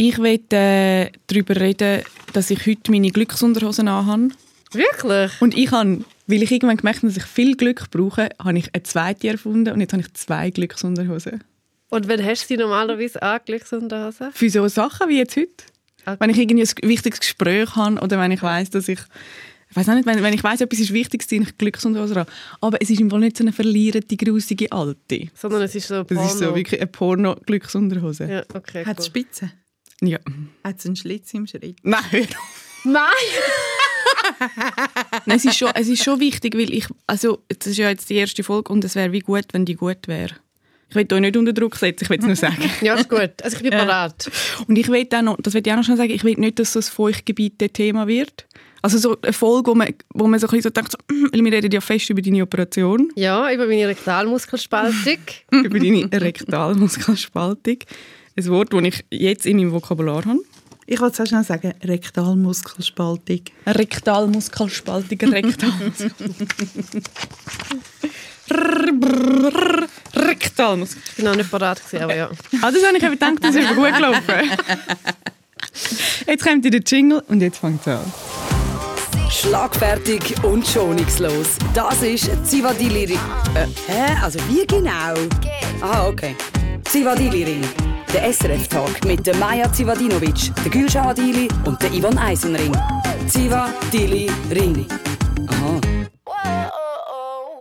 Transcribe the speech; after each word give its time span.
Ich 0.00 0.16
möchte 0.16 0.54
äh, 0.54 1.10
darüber 1.26 1.56
reden, 1.56 2.02
dass 2.32 2.50
ich 2.50 2.64
heute 2.66 2.92
meine 2.92 3.10
Glücksunterhosen 3.10 3.88
anhabe. 3.88 4.28
Wirklich? 4.70 5.32
Und 5.40 5.56
ich 5.56 5.72
habe, 5.72 6.04
weil 6.28 6.42
ich 6.44 6.52
irgendwann 6.52 6.76
gemerkt 6.76 6.98
habe, 6.98 7.08
dass 7.08 7.16
ich 7.16 7.24
viel 7.24 7.56
Glück 7.56 7.90
brauche, 7.90 8.28
habe 8.38 8.58
ich 8.58 8.72
eine 8.72 8.84
zweite 8.84 9.26
erfunden 9.26 9.72
und 9.72 9.80
jetzt 9.80 9.92
habe 9.92 10.02
ich 10.02 10.14
zwei 10.14 10.50
Glücksunterhosen. 10.50 11.42
Und 11.90 12.08
wann 12.08 12.24
hast 12.24 12.44
du 12.44 12.46
sie 12.46 12.56
normalerweise 12.58 13.20
an, 13.20 13.40
Glücksunterhosen? 13.44 14.30
Für 14.32 14.48
so 14.48 14.68
Sachen 14.68 15.08
wie 15.08 15.18
jetzt 15.18 15.36
heute. 15.36 15.50
Okay. 16.06 16.16
Wenn 16.20 16.30
ich 16.30 16.38
irgendwie 16.38 16.62
ein 16.62 16.88
wichtiges 16.88 17.18
Gespräch 17.18 17.74
habe 17.74 18.00
oder 18.00 18.20
wenn 18.20 18.30
ich 18.30 18.42
weiß, 18.42 18.70
dass 18.70 18.86
ich 18.86 19.00
ich 19.70 19.76
weiß 19.76 19.88
nicht, 19.88 20.06
wenn, 20.06 20.22
wenn 20.22 20.32
ich 20.32 20.44
weiß, 20.44 20.60
etwas 20.60 20.78
ist 20.78 20.92
wichtig, 20.94 21.28
ziehe 21.28 21.42
ich 21.42 21.58
Glücksunterhosen 21.58 22.18
an. 22.18 22.26
Aber 22.60 22.80
es 22.80 22.88
ist 22.88 23.00
im 23.00 23.10
Fall 23.10 23.18
nicht 23.18 23.36
so 23.36 23.42
eine 23.42 23.52
verlierende, 23.52 24.16
grusige 24.16 24.70
Alte. 24.70 25.28
Sondern 25.34 25.62
es 25.62 25.74
ist 25.74 25.88
so 25.88 26.04
Das 26.04 26.24
ist 26.24 26.38
so 26.38 26.44
Porno. 26.44 26.56
wirklich 26.56 26.80
eine 26.80 26.86
Porno-Glücksunterhose. 26.86 28.28
Ja, 28.30 28.44
okay, 28.54 28.84
Hat 28.86 29.00
es 29.00 29.06
cool. 29.06 29.10
Spitzen? 29.10 29.52
Ja. 30.02 30.18
Hat 30.64 30.78
es 30.78 30.86
einen 30.86 30.96
Schlitz 30.96 31.32
im 31.34 31.46
Schritt? 31.46 31.76
Nein. 31.82 32.28
Nein! 32.84 33.04
Nein, 35.26 35.36
es 35.36 35.44
ist 35.44 35.58
schon, 35.58 35.70
es 35.74 35.88
ist 35.88 36.04
schon 36.04 36.20
wichtig, 36.20 36.54
weil 36.56 36.72
ich, 36.72 36.86
also, 37.06 37.42
das 37.48 37.66
ist 37.68 37.76
ja 37.76 37.88
jetzt 37.88 38.08
die 38.08 38.14
erste 38.14 38.44
Folge 38.44 38.72
und 38.72 38.84
es 38.84 38.94
wäre 38.94 39.12
wie 39.12 39.20
gut, 39.20 39.46
wenn 39.52 39.64
die 39.64 39.74
gut 39.74 40.06
wäre. 40.06 40.34
Ich 40.90 40.94
will 40.94 41.06
euch 41.12 41.20
nicht 41.20 41.36
unter 41.36 41.52
Druck 41.52 41.76
setzen, 41.76 42.04
ich 42.04 42.10
will 42.10 42.18
es 42.18 42.24
nur 42.24 42.36
sagen. 42.36 42.70
Ja, 42.80 42.94
ist 42.94 43.10
gut. 43.10 43.42
Also 43.42 43.56
ich 43.56 43.62
bin 43.62 43.72
bereit. 43.72 44.30
Und 44.66 44.78
ich 44.78 44.88
will 44.88 45.06
auch 45.14 45.22
noch, 45.22 45.36
das 45.42 45.52
will 45.52 45.62
ich 45.64 45.70
auch 45.70 45.76
noch 45.76 45.84
schnell 45.84 45.98
sagen, 45.98 46.10
ich 46.10 46.24
will 46.24 46.34
nicht, 46.36 46.58
dass 46.58 46.72
so 46.72 46.78
ein 46.78 46.82
Feuchtgebiet 46.82 47.58
Thema 47.74 48.06
wird. 48.06 48.46
Also 48.80 48.96
so 48.96 49.16
eine 49.20 49.32
Folge, 49.32 49.70
wo 49.70 49.74
man, 49.74 49.88
wo 50.14 50.26
man 50.26 50.38
so 50.40 50.46
ein 50.46 50.50
bisschen 50.50 50.62
so 50.62 50.70
denkt, 50.70 50.92
so, 50.92 50.98
weil 51.32 51.44
wir 51.44 51.52
reden 51.52 51.70
ja 51.70 51.80
fest 51.80 52.08
über 52.08 52.22
deine 52.22 52.42
Operation, 52.42 53.10
Ja, 53.16 53.52
über 53.52 53.66
meine 53.66 53.88
Rektalmuskelspaltung. 53.88 55.18
über 55.50 55.78
deine 55.78 56.08
Rektalmuskelspaltung. 56.12 57.78
Ein 58.38 58.46
Wort, 58.50 58.72
das 58.72 58.82
ich 58.84 59.04
jetzt 59.10 59.46
in 59.46 59.56
meinem 59.56 59.72
Vokabular 59.72 60.24
habe. 60.24 60.38
Ich 60.86 61.00
wollte 61.00 61.14
es 61.14 61.20
auch 61.20 61.26
schnell 61.26 61.42
sagen, 61.42 61.74
Rektalmuskelspaltung. 61.82 63.40
Rektalmuskelspaltung, 63.66 65.18
Rektalmuskel. 65.18 66.12
Rektalmuskel. 70.14 71.02
Ich 71.08 71.16
bin 71.16 71.24
noch 71.24 71.34
nicht 71.34 71.50
gewesen, 71.50 71.98
aber 72.00 72.14
ja. 72.14 72.30
Ah, 72.62 72.70
das 72.70 72.86
habe 72.86 72.96
ich 72.96 73.02
gedacht, 73.02 73.38
das 73.42 73.56
ist 73.56 73.74
gut 73.74 73.92
gelaufen. 73.92 74.22
Jetzt 76.28 76.44
kommt 76.44 76.64
der 76.64 76.80
Jingle 76.80 77.24
und 77.26 77.40
jetzt 77.40 77.58
fängt 77.58 77.80
es 77.80 77.88
an. 77.88 78.12
Schlagfertig 79.30 80.44
und 80.44 80.64
schonungslos. 80.64 81.56
Das 81.74 82.02
ist 82.02 82.30
Zivadili 82.46 83.04
Ring. 83.04 83.20
Äh, 83.54 83.66
hä? 83.88 84.16
Also 84.22 84.38
wie 84.48 84.64
genau? 84.64 85.14
Ah, 85.80 86.06
okay. 86.06 86.36
Zivadili 86.84 87.42
Der 88.12 88.32
SRF-Tag 88.32 89.04
mit 89.04 89.26
der 89.26 89.36
Maja 89.36 89.70
Zivadinovic, 89.70 90.50
der 90.64 90.72
Gülşah 90.72 91.08
Adili 91.08 91.46
und 91.66 91.82
der 91.82 91.92
Ivan 91.92 92.16
Eisenring. 92.16 92.74
Zivadili 93.26 94.30
Ring. 94.50 94.86
Aha. 95.46 95.80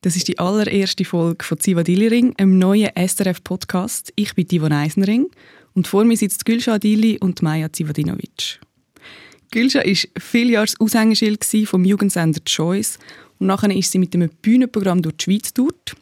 Das 0.01 0.15
ist 0.15 0.29
die 0.29 0.39
allererste 0.39 1.03
Folge 1.03 1.43
von 1.43 1.59
Zivadili 1.59 2.07
Ring, 2.07 2.33
einem 2.37 2.57
neuen 2.57 2.91
SRF-Podcast. 2.95 4.13
Ich 4.15 4.35
bin 4.35 4.47
Divon 4.47 4.71
Eisenring 4.71 5.27
und 5.73 5.87
vor 5.87 6.05
mir 6.05 6.15
sitzt 6.15 6.45
Gülşah 6.45 6.75
Adili 6.75 7.17
und 7.19 7.41
Maja 7.41 7.67
Zivadinovic. 7.73 8.59
Gülşah 9.51 9.83
war 9.83 10.21
viele 10.21 10.51
Jahre 10.53 10.67
das 10.67 10.79
Aushängeschild 10.79 11.43
vom 11.65 11.83
Jugendsender 11.83 12.39
Choice 12.45 12.99
und 13.39 13.47
nachher 13.47 13.75
ist 13.75 13.91
sie 13.91 13.99
mit 13.99 14.15
einem 14.15 14.29
Bühnenprogramm 14.41 15.01
durch 15.01 15.17
die 15.17 15.23
Schweiz 15.25 15.53
dort. 15.53 15.95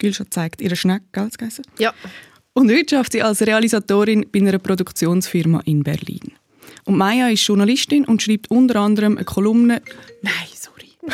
Gülşah 0.00 0.28
zeigt 0.30 0.60
ihre 0.60 0.74
Schneck, 0.74 1.02
gell? 1.12 1.30
Ja. 1.78 1.94
Und 2.56 2.70
heute 2.70 2.96
arbeitet 2.96 3.12
sie 3.12 3.22
als 3.22 3.42
Realisatorin 3.42 4.26
bei 4.30 4.38
einer 4.38 4.58
Produktionsfirma 4.58 5.60
in 5.64 5.82
Berlin. 5.82 6.32
Und 6.84 6.96
Maya 6.96 7.28
ist 7.28 7.44
Journalistin 7.44 8.04
und 8.04 8.22
schreibt 8.22 8.48
unter 8.48 8.76
anderem 8.76 9.16
eine 9.16 9.24
Kolumne. 9.24 9.82
Nein, 10.22 10.32
sorry. 10.54 10.92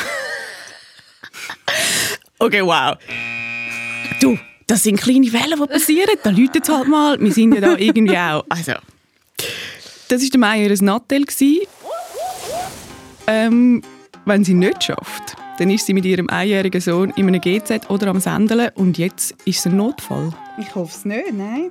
okay, 2.39 2.63
wow. 2.63 2.99
Du, 4.21 4.39
das 4.67 4.83
sind 4.83 5.01
kleine 5.01 5.33
Wellen, 5.33 5.59
die 5.59 5.67
passieren. 5.67 6.15
Da 6.23 6.29
läutet 6.29 6.65
es 6.65 6.69
halt 6.69 6.89
mal. 6.89 7.19
Wir 7.19 7.33
sind 7.33 7.55
ja 7.55 7.61
da 7.63 7.77
irgendwie 7.77 8.19
auch. 8.19 8.45
Also, 8.51 8.73
das 10.09 10.23
war 10.23 10.29
der 10.29 10.41
Maya 10.41 10.69
ihr 10.69 10.83
Nattel. 10.83 11.25
Ähm, 13.27 13.83
wenn 14.27 14.45
sie 14.45 14.55
nicht 14.55 14.85
schafft, 14.85 15.37
dann 15.61 15.69
ist 15.71 15.85
sie 15.85 15.93
mit 15.93 16.07
ihrem 16.07 16.27
einjährigen 16.31 16.81
Sohn 16.81 17.13
in 17.17 17.29
einem 17.29 17.39
GZ 17.41 17.91
oder 17.91 18.07
am 18.09 18.19
Sendeln 18.19 18.71
und 18.77 18.97
jetzt 18.97 19.33
ist 19.45 19.59
es 19.59 19.67
ein 19.67 19.77
Notfall. 19.77 20.33
Ich 20.59 20.75
hoffe 20.75 20.97
es 20.97 21.05
nicht, 21.05 21.35
nein. 21.35 21.71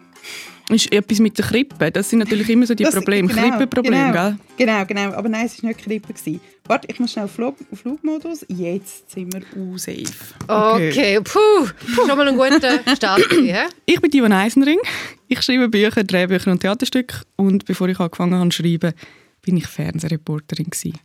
ist 0.69 0.91
etwas 0.94 1.19
mit 1.19 1.35
der 1.39 1.45
Krippe. 1.45 1.91
Das 1.91 2.07
sind 2.07 2.19
natürlich 2.19 2.47
immer 2.51 2.67
so 2.67 2.75
die 2.75 2.83
Das- 2.83 2.94
Probleme. 2.94 3.27
genau, 3.27 3.41
Krippenprobleme, 3.50 3.97
genau, 3.97 4.13
gell? 4.13 4.38
Genau, 4.57 4.85
genau. 4.85 5.17
Aber 5.17 5.27
nein, 5.27 5.47
es 5.47 5.63
war 5.63 5.69
nicht 5.69 5.83
Krippe. 5.83 6.13
gewesen. 6.13 6.39
Warte, 6.67 6.88
ich 6.91 7.00
muss 7.00 7.13
schnell 7.13 7.27
Flug, 7.27 7.55
Flugmodus. 7.73 8.45
Jetzt 8.47 9.09
sind 9.09 9.33
wir 9.33 9.41
uh, 9.59 9.75
safe. 9.75 10.03
Okay, 10.47 11.19
puh. 11.23 11.67
Schon 11.95 12.07
mal 12.16 12.27
ein 12.27 12.38
guter 12.38 12.95
Start. 12.95 13.23
hä? 13.31 13.56
Ich 13.88 14.00
bin 14.00 14.11
Ivan 14.11 14.33
Eisenring. 14.33 14.77
Ich 15.27 15.41
schreibe 15.41 15.67
Bücher, 15.67 16.03
Drehbücher 16.03 16.51
und 16.51 16.59
Theaterstücke. 16.59 17.21
Und 17.38 17.66
bevor 17.66 17.89
ich 17.89 18.00
angefangen 18.00 18.35
habe 18.35 18.50
zu 18.51 18.61
schreiben, 18.61 18.94
bin 19.41 19.57
ich 19.57 19.66
Fernsehreporterin. 19.66 20.66
Gewesen. 20.66 21.00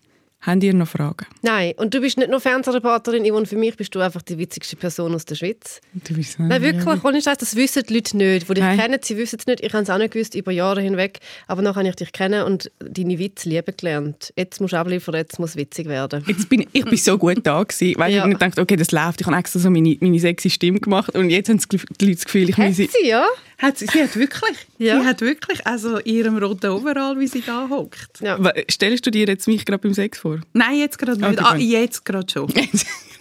Habt 0.46 0.62
ihr 0.62 0.74
noch 0.74 0.88
Fragen? 0.88 1.26
Nein, 1.42 1.72
und 1.78 1.94
du 1.94 2.00
bist 2.00 2.18
nicht 2.18 2.30
nur 2.30 2.38
Fernsehreporterin, 2.40 3.24
Yvonne, 3.24 3.46
für 3.46 3.56
mich 3.56 3.76
bist 3.76 3.94
du 3.94 4.00
einfach 4.00 4.20
die 4.22 4.36
witzigste 4.36 4.76
Person 4.76 5.14
aus 5.14 5.24
der 5.24 5.36
Schweiz. 5.36 5.80
Du 5.94 6.14
bist 6.14 6.38
Nein, 6.38 6.60
wirklich, 6.60 7.02
ohne 7.04 7.22
Scheiß, 7.22 7.38
das 7.38 7.56
wissen 7.56 7.82
die 7.88 7.94
Leute 7.94 8.16
nicht. 8.16 8.48
Die 8.48 8.54
dich 8.54 8.62
Nein. 8.62 8.78
kennen, 8.78 8.98
sie 9.02 9.16
wissen 9.16 9.38
es 9.40 9.46
nicht. 9.46 9.60
Ich 9.64 9.72
habe 9.72 9.82
es 9.84 9.90
auch 9.90 9.96
nicht 9.98 10.12
gewusst, 10.12 10.34
über 10.34 10.52
Jahre 10.52 10.82
hinweg. 10.82 11.20
Aber 11.46 11.62
nachher 11.62 11.76
habe 11.80 11.88
ich 11.88 11.96
dich 11.96 12.12
kennen 12.12 12.42
und 12.44 12.70
deine 12.78 13.18
Witze 13.18 13.48
lieben 13.48 13.74
gelernt. 13.76 14.32
Jetzt 14.36 14.60
musst 14.60 14.72
du 14.74 14.78
abliefern, 14.78 15.14
jetzt 15.14 15.38
muss 15.38 15.56
witzig 15.56 15.86
werden. 15.88 16.24
Jetzt 16.26 16.48
bin, 16.48 16.66
ich 16.72 16.84
bin 16.84 16.96
so 16.98 17.16
gut 17.16 17.38
da 17.42 17.62
gewesen, 17.62 17.94
weil 17.98 18.12
Ja. 18.12 18.26
ich 18.28 18.36
dachte, 18.36 18.60
okay, 18.60 18.76
das 18.76 18.92
läuft. 18.92 19.20
Ich 19.22 19.26
habe 19.26 19.36
extra 19.36 19.58
so 19.60 19.70
meine, 19.70 19.96
meine 20.00 20.18
sexy 20.18 20.50
Stimme 20.50 20.80
gemacht 20.80 21.14
und 21.16 21.30
jetzt 21.30 21.48
haben 21.48 21.58
die 21.58 22.04
Leute 22.04 22.16
das 22.16 22.24
Gefühl, 22.26 22.50
ich 22.50 22.58
muss... 22.58 22.76
sie, 22.76 22.88
ja? 23.04 23.24
Hat 23.58 23.78
sie, 23.78 23.86
sie 23.86 24.02
hat 24.02 24.16
wirklich, 24.16 24.56
Ja. 24.78 25.00
sie 25.00 25.06
hat 25.06 25.20
wirklich, 25.20 25.66
also 25.66 26.00
ihrem 26.00 26.36
roten 26.38 26.70
Overall, 26.70 27.18
wie 27.20 27.26
sie 27.28 27.40
da 27.40 27.68
hockt. 27.70 28.20
ja. 28.20 28.38
Stellst 28.70 29.06
du 29.06 29.10
dir 29.10 29.26
jetzt 29.26 29.46
mich 29.46 29.64
gerade 29.64 29.78
beim 29.80 29.94
Sex 29.94 30.18
vor? 30.18 30.40
Nein, 30.52 30.78
jetzt 30.78 30.98
gerade 30.98 31.20
nicht. 31.20 31.40
Okay, 31.40 31.44
Ah, 31.44 31.56
jetzt 31.56 32.04
gerade 32.04 32.30
schon. 32.30 32.52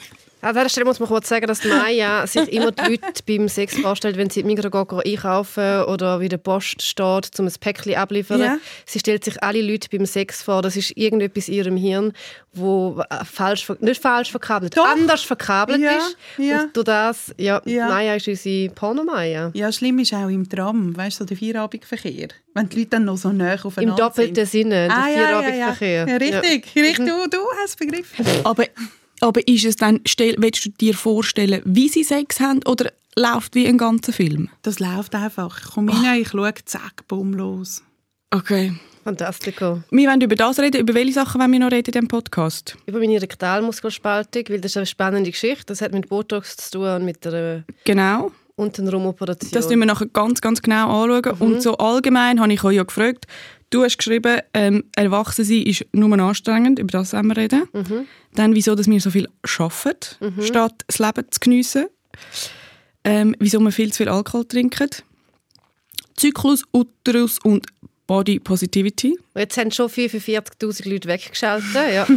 An 0.44 0.54
dieser 0.54 0.70
Stelle 0.70 0.86
muss 0.86 1.00
man 1.00 1.08
kurz 1.08 1.30
sagen, 1.30 1.48
dass 1.48 1.64
Maya 1.64 2.28
sich 2.28 2.52
immer 2.52 2.72
die 2.72 2.82
Leute 2.92 3.24
beim 3.26 3.48
Sex 3.48 3.76
vorstellt, 3.78 4.18
wenn 4.18 4.30
sie 4.30 4.42
im 4.42 4.48
Migros 4.48 4.74
einkaufen 5.06 5.84
oder 5.86 6.20
wie 6.20 6.30
der 6.30 6.38
Post 6.38 6.82
steht, 6.82 7.40
um 7.40 7.46
ein 7.48 7.54
Päckchen 7.60 7.96
abliefern. 7.96 8.40
Ja. 8.42 8.58
Sie 8.86 9.00
stellt 9.00 9.24
sich 9.24 9.42
alle 9.42 9.62
Leute 9.62 9.88
beim 9.90 10.06
Sex 10.06 10.44
vor. 10.44 10.62
Das 10.62 10.76
ist 10.76 10.96
irgendetwas 10.98 11.48
in 11.48 11.54
ihrem 11.56 11.78
Hirn, 11.78 12.14
wo 12.54 13.02
äh, 13.10 13.24
falsch, 13.26 13.68
nicht 13.80 14.02
falsch 14.02 14.32
verkabelt, 14.32 14.78
Doch. 14.78 14.86
anders 14.86 15.22
verkabelt 15.24 15.80
Ja, 15.82 15.92
ist. 15.98 16.18
ja. 16.38 16.64
Und 16.64 16.76
durch 16.76 16.86
das, 16.86 17.34
ja, 17.38 17.62
Ja. 17.66 17.88
Maya 17.88 18.16
ist 18.16 18.28
unsere 18.28 18.70
Porno-Maya. 18.74 19.52
Ja, 19.54 19.72
schlimm 19.72 20.00
ist 20.00 20.14
auch 20.14 20.28
im 20.28 20.48
Tram, 20.50 20.96
weißt 20.96 21.20
du, 21.20 21.24
so 21.24 21.28
der 21.28 21.38
Vierabendverkehr. 21.38 22.28
Wenn 22.54 22.70
die 22.70 22.78
Leute 22.80 22.90
dann 22.90 23.06
noch 23.06 23.18
so 23.18 23.32
nah 23.32 23.54
aufeinander 23.56 23.94
Im 23.94 23.96
doppelten 23.98 24.36
sind. 24.46 24.48
Sinne, 24.70 24.88
der 24.88 24.98
Ah, 24.98 25.10
ja, 25.10 25.20
ja, 25.50 26.04
richtig, 26.18 26.76
richtig. 26.76 26.98
Du, 27.08 27.28
du 27.30 27.38
hast 27.64 27.80
begriffen. 27.80 28.26
Aber, 28.44 28.66
aber 29.24 29.48
ist 29.48 29.66
es 29.66 29.78
dann, 29.78 30.02
stell, 30.06 30.36
willst 30.38 30.66
du 30.66 30.70
dir 30.70 30.94
vorstellen, 30.94 31.62
wie 31.66 31.88
sie 31.88 32.04
Sex 32.04 32.40
haben 32.40 32.60
oder 32.66 32.92
läuft 33.16 33.56
wie 33.56 33.68
ein 33.68 33.78
ganzer 33.78 34.12
Film? 34.12 34.50
Das 34.64 34.80
läuft 34.80 35.16
einfach. 35.16 35.60
Ich 35.64 35.72
komme 35.72 35.94
rein, 35.94 36.22
ich 36.22 36.30
schaue, 36.30 36.54
zack, 36.66 37.08
bumm, 37.08 37.34
los. 37.34 37.82
Okay. 38.32 38.74
Fantastico. 39.04 39.84
Wir 39.92 40.10
wollen 40.10 40.22
über 40.22 40.36
das 40.36 40.60
reden. 40.60 40.80
Über 40.80 40.94
welche 40.94 41.14
Sachen 41.14 41.40
wollen 41.40 41.52
wir 41.52 41.60
noch 41.60 41.72
reden 41.72 41.88
in 41.88 41.92
diesem 41.92 42.08
Podcast? 42.08 42.78
Über 42.86 43.00
meine 43.00 43.22
Rektalmuskelspaltung, 43.22 44.44
weil 44.50 44.62
das 44.62 44.72
ist 44.72 44.78
eine 44.78 44.86
spannende 44.86 45.32
Geschichte. 45.32 45.66
Das 45.68 45.82
hat 45.82 45.92
mit 45.92 46.08
Botox 46.08 46.56
zu 46.56 46.72
tun 46.72 46.88
und 46.88 47.06
mit 47.06 47.24
der 47.26 47.64
Genau. 47.84 48.32
Untenrum-Operation. 48.56 49.52
Das 49.52 49.66
schauen 49.66 49.80
wir 49.80 49.88
nachher 49.88 50.08
ganz, 50.08 50.40
ganz 50.40 50.62
genau 50.62 51.04
anschauen. 51.04 51.36
Und 51.40 51.62
so 51.62 51.78
allgemein 51.78 52.40
habe 52.40 52.54
ich 52.54 52.64
euch 52.64 52.76
ja 52.76 52.84
gefragt, 52.84 53.26
du 53.74 53.84
hast 53.84 53.98
geschrieben, 53.98 54.40
ähm, 54.54 54.84
Erwachsensein 54.96 55.64
ist 55.64 55.86
nur 55.94 56.18
anstrengend, 56.20 56.80
über 56.80 56.92
das 56.92 57.14
wollen 57.14 57.28
wir 57.28 57.38
reden. 57.38 57.68
Dann, 58.36 58.56
wieso 58.56 58.76
dass 58.76 58.88
wir 58.88 59.00
so 59.00 59.10
viel 59.10 59.28
arbeiten, 59.58 60.44
statt 60.44 60.84
das 60.88 61.00
Leben 61.00 61.26
zu 61.30 61.40
geniessen. 61.40 61.88
Ähm, 63.04 63.36
wieso 63.40 63.60
wir 63.60 63.72
viel 63.72 63.92
zu 63.92 63.98
viel 63.98 64.10
Alkohol 64.10 64.46
trinken. 64.46 64.90
Zyklus, 66.16 66.64
Uterus 66.72 67.40
und 67.40 67.66
Body 68.06 68.40
Positivity. 68.40 69.18
Jetzt 69.36 69.58
haben 69.58 69.72
schon 69.72 69.90
45'000 69.90 70.90
Leute 70.90 71.08
weggeschaltet. 71.08 71.74
Ja. 71.74 72.08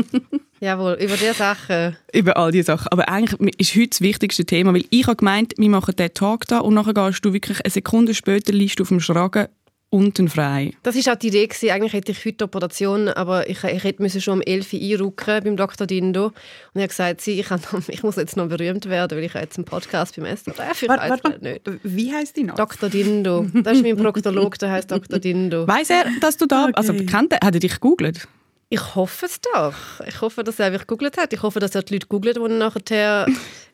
Jawohl, 0.60 0.94
über 1.00 1.16
diese 1.16 1.34
Sachen. 1.34 1.96
Über 2.12 2.36
all 2.36 2.50
diese 2.50 2.64
Sachen. 2.64 2.88
Aber 2.90 3.08
eigentlich 3.08 3.60
ist 3.60 3.74
heute 3.76 3.90
das 3.90 4.00
wichtigste 4.00 4.44
Thema, 4.44 4.74
weil 4.74 4.84
ich 4.90 5.06
habe 5.06 5.16
gemeint, 5.16 5.54
wir 5.56 5.68
machen 5.68 5.94
diesen 5.96 6.14
Tag 6.14 6.46
da 6.46 6.60
und 6.60 6.74
nachher 6.74 6.94
gehst 6.94 7.24
du 7.24 7.32
wirklich 7.32 7.60
eine 7.64 7.70
Sekunde 7.70 8.14
später, 8.14 8.52
liest 8.52 8.78
du 8.78 8.82
auf 8.82 8.88
dem 8.88 9.00
Schragen 9.00 9.48
unten 9.90 10.28
frei. 10.28 10.72
Das 10.82 10.94
war 10.94 11.14
auch 11.14 11.18
die 11.18 11.28
Idee. 11.28 11.46
Gewesen. 11.46 11.70
Eigentlich 11.70 11.92
hätte 11.92 12.12
ich 12.12 12.24
heute 12.24 12.32
die 12.32 12.44
Operation, 12.44 13.08
aber 13.08 13.48
ich, 13.48 13.62
ich 13.64 13.84
hätte 13.84 14.02
müssen 14.02 14.20
schon 14.20 14.34
um 14.34 14.42
11 14.42 14.72
Uhr 14.72 14.80
einrücken 14.80 15.44
beim 15.44 15.56
Dr. 15.56 15.86
Dindo. 15.86 16.26
Und 16.26 16.34
er 16.74 16.82
hat 16.82 16.90
gesagt, 16.90 17.20
sie, 17.20 17.40
ich, 17.40 17.50
noch, 17.50 17.60
ich 17.88 18.02
muss 18.02 18.16
jetzt 18.16 18.36
noch 18.36 18.48
berühmt 18.48 18.88
werden, 18.88 19.16
weil 19.16 19.24
ich 19.24 19.34
habe 19.34 19.44
jetzt 19.44 19.56
einen 19.56 19.64
Podcast 19.64 20.16
beim 20.16 20.26
SRF. 20.26 20.82
Ich 20.82 20.88
Warte, 20.88 21.10
weiss 21.10 21.24
warte, 21.24 21.38
nicht. 21.42 21.62
Wie 21.82 22.12
heisst 22.12 22.36
die 22.36 22.44
noch? 22.44 22.54
Dr. 22.54 22.88
Dindo. 22.88 23.46
Das 23.54 23.78
ist 23.78 23.82
mein 23.82 23.96
Proktolog, 23.96 24.58
der 24.58 24.70
heißt 24.72 24.90
Dr. 24.90 25.18
Dindo. 25.18 25.66
Weiß 25.66 25.90
er, 25.90 26.04
dass 26.20 26.36
du 26.36 26.46
da... 26.46 26.64
Okay. 26.64 26.72
Also 26.74 26.92
kennt 26.94 27.32
er, 27.32 27.40
hat 27.46 27.54
er 27.54 27.60
dich 27.60 27.74
gegoogelt? 27.74 28.28
Ich 28.70 28.94
hoffe 28.94 29.24
es 29.26 29.40
doch. 29.40 29.74
Ich 30.06 30.20
hoffe, 30.20 30.44
dass 30.44 30.58
er 30.58 30.66
einfach 30.66 30.86
gegoogelt 30.86 31.16
hat. 31.16 31.32
Ich 31.32 31.42
hoffe, 31.42 31.58
dass 31.58 31.74
er 31.74 31.82
die 31.82 31.94
Leute 31.94 32.06
googelt, 32.06 32.36
die 32.36 32.48
nachher 32.48 33.26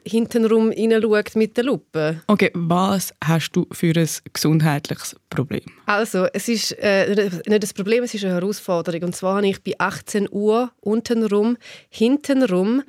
hintenrum 0.06 0.70
reinschaut 0.70 1.36
mit 1.36 1.56
der 1.56 1.64
Lupe. 1.64 2.20
Okay, 2.26 2.50
was 2.54 3.14
hast 3.24 3.52
du 3.52 3.66
für 3.72 3.92
ein 3.96 4.08
gesundheitliches 4.32 5.16
Problem? 5.30 5.64
Also, 5.86 6.26
es 6.32 6.48
ist 6.48 6.72
äh, 6.78 7.30
nicht 7.46 7.62
das 7.62 7.72
Problem, 7.72 8.04
es 8.04 8.14
ist 8.14 8.24
eine 8.24 8.34
Herausforderung. 8.34 9.02
Und 9.02 9.16
zwar 9.16 9.36
habe 9.36 9.48
ich 9.48 9.62
bei 9.62 9.74
18 9.78 10.28
Uhr 10.30 10.70
untenrum, 10.80 11.56
hintenrum 11.88 12.82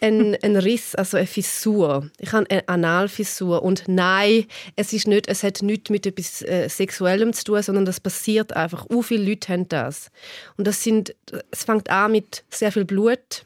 einen, 0.00 0.36
einen 0.42 0.56
Riss, 0.56 0.94
also 0.94 1.16
eine 1.16 1.26
Fissur. 1.26 2.10
Ich 2.18 2.32
habe 2.32 2.50
eine 2.50 2.68
Analfissur. 2.68 3.62
Und 3.62 3.84
nein, 3.86 4.46
es, 4.76 4.92
ist 4.92 5.06
nicht, 5.06 5.28
es 5.28 5.42
hat 5.42 5.62
nichts 5.62 5.90
mit 5.90 6.06
etwas 6.06 6.42
äh, 6.42 6.68
Sexuellem 6.68 7.32
zu 7.32 7.44
tun, 7.44 7.62
sondern 7.62 7.84
das 7.84 8.00
passiert 8.00 8.54
einfach. 8.54 8.86
U 8.90 9.02
viele 9.02 9.28
Leute 9.28 9.52
haben 9.52 9.68
das. 9.68 10.10
Und 10.56 10.66
das 10.66 10.82
sind, 10.82 11.14
es 11.50 11.64
fängt 11.64 11.90
an 11.90 12.12
mit 12.12 12.44
sehr 12.50 12.72
viel 12.72 12.84
Blut, 12.84 13.44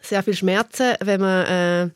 sehr 0.00 0.22
viel 0.22 0.34
Schmerzen, 0.34 0.94
wenn 1.02 1.20
man 1.20 1.46
äh, 1.46 1.90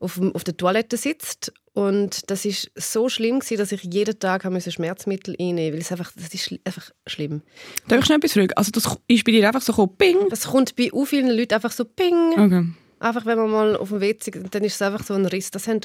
auf, 0.00 0.20
auf 0.34 0.44
der 0.44 0.56
Toilette 0.56 0.96
sitzt. 0.96 1.52
Und 1.74 2.28
das 2.30 2.44
ist 2.44 2.70
so 2.74 3.08
schlimm 3.08 3.38
gewesen, 3.38 3.58
dass 3.58 3.70
ich 3.70 3.82
jeden 3.84 4.18
Tag 4.18 4.44
müssen 4.50 4.72
Schmerzmittel 4.72 5.36
einnehmen, 5.38 5.74
weil 5.74 5.80
es 5.80 5.92
einfach, 5.92 6.10
das 6.16 6.34
ist 6.34 6.48
schli- 6.48 6.60
einfach 6.64 6.90
schlimm. 7.06 7.42
Darf 7.86 8.00
ich 8.00 8.06
schnell 8.06 8.18
etwas 8.18 8.32
fragen? 8.32 8.52
Also 8.54 8.72
das 8.72 8.84
ist 9.06 9.24
bei 9.24 9.30
dir 9.32 9.46
einfach 9.46 9.62
so 9.62 9.72
gekommen, 9.72 9.96
ping? 9.96 10.16
Das 10.28 10.48
kommt 10.48 10.74
bei 10.74 10.92
u 10.92 11.04
vielen 11.04 11.30
Leuten 11.30 11.54
einfach 11.54 11.70
so 11.70 11.84
ping. 11.84 12.32
Okay. 12.32 12.64
Einfach 13.00 13.26
wenn 13.26 13.38
man 13.38 13.50
mal 13.50 13.76
auf 13.76 13.90
dem 13.90 14.00
WC, 14.00 14.30
dann 14.50 14.64
ist 14.64 14.74
es 14.74 14.82
einfach 14.82 15.04
so 15.04 15.14
ein 15.14 15.26
Riss. 15.26 15.50
Das 15.50 15.68
haben 15.68 15.80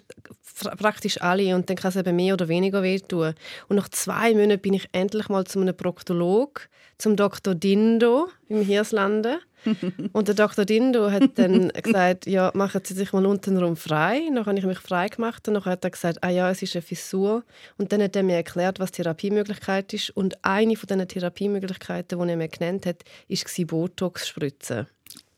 praktisch 0.77 1.21
alle 1.21 1.55
und 1.55 1.69
dann 1.69 1.77
kann 1.77 1.89
es 1.89 1.95
eben 1.95 2.15
mehr 2.15 2.33
oder 2.33 2.47
weniger 2.47 2.83
wehtun. 2.83 3.33
Und 3.67 3.75
nach 3.75 3.89
zwei 3.89 4.33
Monaten 4.33 4.61
bin 4.61 4.73
ich 4.73 4.87
endlich 4.91 5.29
mal 5.29 5.45
zu 5.45 5.59
einem 5.59 5.75
Proktolog, 5.75 6.67
zum 6.97 7.15
Dr. 7.15 7.55
Dindo 7.55 8.29
im 8.49 8.61
Hirslanden. 8.61 9.37
Und 10.11 10.27
der 10.27 10.35
Dr. 10.35 10.65
Dindo 10.65 11.09
hat 11.09 11.31
dann 11.35 11.69
gesagt, 11.69 12.25
ja, 12.27 12.51
machen 12.53 12.81
Sie 12.83 12.93
sich 12.93 13.13
mal 13.13 13.25
untenrum 13.25 13.75
frei. 13.75 14.21
Dann 14.27 14.45
habe 14.45 14.57
ich 14.57 14.65
mich 14.65 14.79
frei 14.79 15.07
gemacht 15.07 15.47
und 15.47 15.53
dann 15.53 15.65
hat 15.65 15.83
er 15.83 15.89
gesagt, 15.89 16.21
ah 16.21 16.29
ja, 16.29 16.49
es 16.49 16.61
ist 16.61 16.75
eine 16.75 16.81
Fissur. 16.81 17.43
Und 17.77 17.91
dann 17.91 18.01
hat 18.01 18.15
er 18.15 18.23
mir 18.23 18.35
erklärt, 18.35 18.79
was 18.79 18.91
Therapiemöglichkeit 18.91 19.93
ist. 19.93 20.09
Und 20.11 20.43
eine 20.43 20.75
von 20.75 20.87
diesen 20.87 21.07
Therapiemöglichkeiten, 21.07 22.19
die 22.19 22.29
er 22.29 22.37
mir 22.37 22.47
genannt 22.49 22.85
hat, 22.85 23.03
war 23.29 23.65
Botox 23.65 24.27
spritzen. 24.27 24.87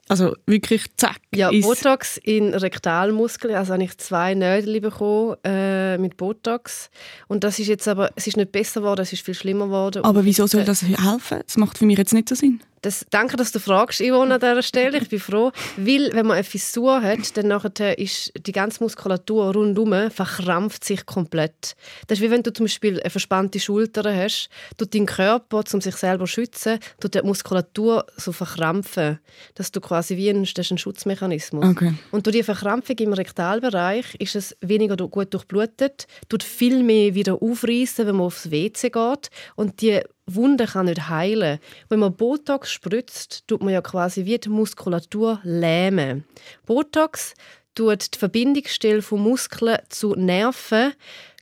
Also 0.07 0.36
wirklich 0.46 0.86
zack. 0.98 1.18
Ja, 1.34 1.50
Botox 1.50 2.18
in 2.18 2.54
Rektalmuskeln. 2.54 3.56
Also 3.56 3.74
habe 3.74 3.84
ich 3.84 3.98
zwei 3.98 4.36
Nägel 4.36 4.80
bekommen 4.80 5.36
äh, 5.44 5.98
mit 5.98 6.18
Botox. 6.18 6.90
Und 7.28 7.44
das 7.44 7.57
ist 7.57 7.68
jetzt 7.68 7.88
aber, 7.88 8.12
es 8.16 8.28
ist 8.28 8.38
nicht 8.38 8.52
besser 8.52 8.81
geworden, 8.81 9.02
es 9.02 9.13
ist 9.13 9.24
viel 9.24 9.34
schlimmer 9.34 9.66
geworden. 9.66 10.04
Aber 10.04 10.24
wieso 10.24 10.46
soll 10.46 10.62
äh, 10.62 10.66
das 10.66 10.84
helfen? 10.84 11.42
Das 11.46 11.57
macht 11.57 11.80
für 11.80 11.86
mich 11.86 11.98
jetzt 11.98 12.13
nicht 12.13 12.30
so 12.30 12.36
Sinn. 12.36 12.62
Das, 12.86 13.04
danke, 13.10 13.36
dass 13.36 13.52
du 13.52 13.58
fragst, 13.58 14.00
Yvonne, 14.00 14.36
an 14.36 14.40
dieser 14.40 14.62
Stelle. 14.62 15.00
Ich 15.00 15.10
bin 15.10 15.20
froh. 15.20 15.52
Weil, 15.76 16.12
wenn 16.14 16.28
man 16.28 16.36
eine 16.36 16.44
Fissur 16.44 17.02
hat, 17.02 17.36
dann 17.36 17.48
nachher 17.48 17.98
ist 17.98 18.32
die 18.38 18.52
ganze 18.52 18.84
Muskulatur 18.84 19.56
rundherum 19.56 20.12
verkrampft 20.12 20.84
sich 20.84 21.04
komplett. 21.08 21.76
Das 22.06 22.20
ist 22.20 22.22
wie 22.24 22.30
wenn 22.30 22.44
du 22.44 22.54
zum 22.54 22.66
Beispiel 22.66 23.00
eine 23.02 23.10
verspannte 23.10 23.60
Schulter 23.60 24.16
hast, 24.16 24.50
tut 24.78 24.94
dein 24.94 25.08
Körper, 25.08 25.64
um 25.74 25.82
sich 25.82 25.96
selber 25.96 26.26
zu 26.26 26.34
schützen, 26.34 26.78
tut 27.00 27.16
die 27.16 27.24
Muskulatur 27.24 28.06
so 28.18 28.32
verkrampfen. 28.32 29.18
Dass 29.56 29.72
du 29.72 29.81
quasi 29.81 30.16
wie 30.16 30.30
ein, 30.30 30.44
das 30.44 30.66
ist 30.66 30.72
ein 30.72 30.78
Schutzmechanismus. 30.78 31.66
Okay. 31.66 31.96
Und 32.12 32.28
durch 32.28 32.36
die 32.36 32.44
Verkrampfung 32.44 32.98
im 33.00 33.14
Rektalbereich 33.14 34.14
ist 34.20 34.36
es 34.36 34.56
weniger 34.62 34.96
gut 34.96 35.34
durchblutet, 35.34 36.06
tut 36.30 36.44
viel 36.44 36.84
mehr 36.84 37.16
wieder 37.16 37.42
aufreißen, 37.42 38.06
wenn 38.06 38.18
man 38.18 38.28
aufs 38.28 38.52
WC 38.52 38.92
geht. 38.92 39.31
Und 39.56 39.81
die 39.81 40.02
Wunde 40.27 40.66
kann 40.66 40.88
nicht 40.88 41.10
heilen. 41.10 41.60
Wenn 41.89 42.00
man 42.00 42.16
Botox 42.16 42.72
spritzt, 42.72 43.48
tut 43.48 43.62
man 43.62 43.74
ja 43.74 43.81
quasi 43.81 44.25
wie 44.25 44.38
die 44.38 44.50
Muskulatur 44.50 45.39
lähmen. 45.44 46.25
Botox 46.66 47.33
tut 47.75 48.13
die 48.16 48.18
Verbindungsstelle 48.18 49.01
von 49.01 49.22
Muskeln 49.22 49.77
zu 49.89 50.16
Nerven 50.16 50.94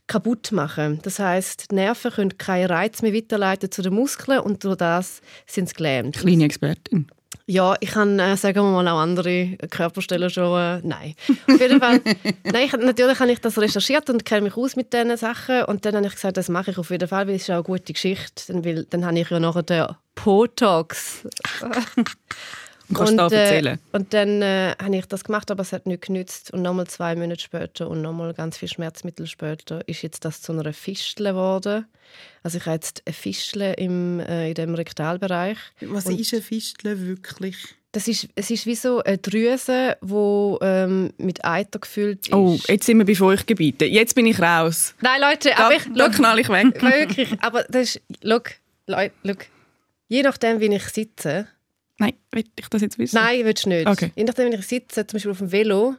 kaputt 0.06 0.52
machen. 0.52 1.00
Das 1.02 1.18
heißt, 1.18 1.72
Nerven 1.72 2.10
können 2.10 2.38
keinen 2.38 2.66
Reiz 2.66 3.00
mehr 3.00 3.14
weiterleiten 3.14 3.70
zu 3.70 3.82
den 3.82 3.94
Muskeln 3.94 4.40
und 4.40 4.62
durch 4.64 4.76
das 4.76 5.22
sind 5.46 5.68
sie 5.68 5.74
gelähmt. 5.74 6.16
Kleine 6.16 6.44
Expertin. 6.44 7.06
Ja, 7.46 7.74
ich 7.80 7.90
kann, 7.90 8.18
äh, 8.18 8.36
sagen 8.38 8.62
wir 8.62 8.82
mal, 8.82 8.88
auch 8.88 9.00
andere 9.00 9.58
Körperstellen 9.70 10.30
schon, 10.30 10.58
äh, 10.58 10.80
nein. 10.82 11.14
Auf 11.46 11.60
jeden 11.60 11.78
Fall, 11.78 12.00
nein, 12.44 12.66
ich, 12.66 12.72
natürlich 12.72 13.20
habe 13.20 13.32
ich 13.32 13.40
das 13.40 13.58
recherchiert 13.58 14.08
und 14.08 14.24
kenne 14.24 14.42
mich 14.42 14.56
aus 14.56 14.76
mit 14.76 14.94
diesen 14.94 15.14
Sachen 15.18 15.64
und 15.64 15.84
dann 15.84 15.96
habe 15.96 16.06
ich 16.06 16.14
gesagt, 16.14 16.38
das 16.38 16.48
mache 16.48 16.70
ich 16.70 16.78
auf 16.78 16.90
jeden 16.90 17.06
Fall, 17.06 17.26
weil 17.28 17.34
es 17.34 17.42
ist 17.42 17.50
auch 17.50 17.56
eine 17.56 17.62
gute 17.64 17.92
Geschichte, 17.92 18.44
dann, 18.48 18.64
weil, 18.64 18.84
dann 18.84 19.04
habe 19.04 19.18
ich 19.18 19.28
ja 19.28 19.38
nachher 19.40 19.62
den 19.62 19.86
Botox. 20.14 21.26
Und 22.88 22.96
kannst 22.96 23.12
du 23.12 23.16
da 23.16 23.28
äh, 23.28 23.34
erzählen? 23.34 23.78
und 23.92 24.12
dann 24.12 24.42
äh, 24.42 24.74
habe 24.80 24.96
ich 24.96 25.06
das 25.06 25.24
gemacht, 25.24 25.50
aber 25.50 25.62
es 25.62 25.72
hat 25.72 25.86
nicht 25.86 26.02
genützt. 26.02 26.52
Und 26.52 26.62
nochmal 26.62 26.86
zwei 26.86 27.16
Monate 27.16 27.40
später 27.40 27.88
und 27.88 28.02
nochmal 28.02 28.34
ganz 28.34 28.58
viel 28.58 28.68
Schmerzmittel 28.68 29.26
später 29.26 29.86
ist 29.88 30.02
jetzt 30.02 30.24
das 30.24 30.42
zu 30.42 30.52
einer 30.52 30.72
Fistel 30.72 31.28
geworden. 31.28 31.86
Also 32.42 32.58
ich 32.58 32.66
habe 32.66 32.74
jetzt 32.74 33.02
eine 33.06 33.14
Fistel 33.14 33.74
im, 33.78 34.20
äh, 34.20 34.48
in 34.48 34.54
dem 34.54 34.74
Rektalbereich. 34.74 35.56
Was 35.80 36.06
Und- 36.06 36.20
ist 36.20 36.32
eine 36.34 36.42
Fistel 36.42 37.06
wirklich? 37.06 37.56
Das 37.92 38.08
ist, 38.08 38.26
es 38.34 38.50
ist 38.50 38.66
wie 38.66 38.74
so 38.74 39.00
eine 39.04 39.18
Drüse, 39.18 39.96
die 40.02 40.56
ähm, 40.66 41.12
mit 41.16 41.44
Eiter 41.44 41.78
gefüllt 41.78 42.26
ist. 42.26 42.34
Oh, 42.34 42.58
jetzt 42.66 42.86
sind 42.86 42.98
wir 42.98 43.04
bei 43.04 43.14
Feuchtgebieten. 43.14 43.88
Jetzt 43.88 44.16
bin 44.16 44.26
ich 44.26 44.40
raus. 44.42 44.96
Nein, 45.00 45.20
Leute, 45.20 45.50
Da, 45.56 45.66
aber 45.66 45.76
ich... 45.76 45.82
da 45.94 46.08
knall 46.08 46.40
ich 46.40 46.48
weg. 46.48 46.82
Wirklich, 46.82 47.28
aber 47.40 47.62
das 47.68 47.94
ist... 47.94 48.00
Look, 48.20 48.50
Leute, 48.88 49.14
look. 49.22 49.46
Je 50.08 50.22
nachdem, 50.22 50.58
wie 50.58 50.74
ich 50.74 50.82
sitze... 50.88 51.46
Nein, 51.98 52.14
will 52.32 52.44
ich 52.58 52.68
das 52.68 52.82
jetzt 52.82 52.98
wissen? 52.98 53.16
Nein, 53.16 53.44
willst 53.44 53.64
du 53.64 53.68
nicht. 53.68 53.86
Okay. 53.86 54.10
Je 54.16 54.24
nachdem, 54.24 54.50
wie 54.52 54.56
ich 54.56 54.66
sitze, 54.66 55.06
zum 55.06 55.16
Beispiel 55.16 55.30
auf 55.32 55.38
dem 55.38 55.52
Velo... 55.52 55.94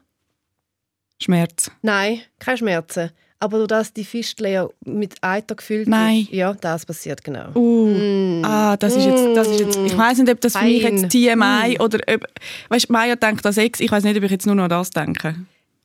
Schmerz. 1.21 1.71
Nein, 1.81 2.21
keine 2.39 2.57
Schmerzen. 2.57 3.11
Aber 3.39 3.57
durch 3.57 3.67
das 3.67 3.93
die 3.93 4.03
Fistel 4.03 4.47
ja 4.47 4.67
mit 4.85 5.15
Eiter 5.21 5.55
gefüllt 5.55 5.87
Nein. 5.87 6.21
ist... 6.21 6.31
Ja, 6.31 6.53
das 6.53 6.85
passiert 6.85 7.23
genau. 7.23 7.51
Uh. 7.55 7.87
Mm. 7.87 8.43
Ah, 8.45 8.75
das 8.77 8.95
ist 8.95 9.05
jetzt, 9.05 9.35
das 9.35 9.47
ist 9.47 9.59
jetzt, 9.59 9.77
ich 9.77 9.97
weiß 9.97 10.17
nicht, 10.17 10.31
ob 10.31 10.41
das 10.41 10.57
für 10.57 10.65
mich 10.65 10.83
Fein. 10.83 10.97
jetzt 10.97 11.11
TMI 11.11 11.79
oder 11.79 11.99
ob, 12.13 12.25
weißt, 12.69 12.89
Maya 12.89 13.15
denkt 13.15 13.45
an 13.45 13.53
Sex, 13.53 13.79
ich 13.79 13.91
weiß 13.91 14.03
nicht, 14.03 14.17
ob 14.17 14.23
ich 14.23 14.31
jetzt 14.31 14.45
nur 14.45 14.55
noch 14.55 14.63
an 14.63 14.69
das 14.69 14.89
denke. 14.89 15.35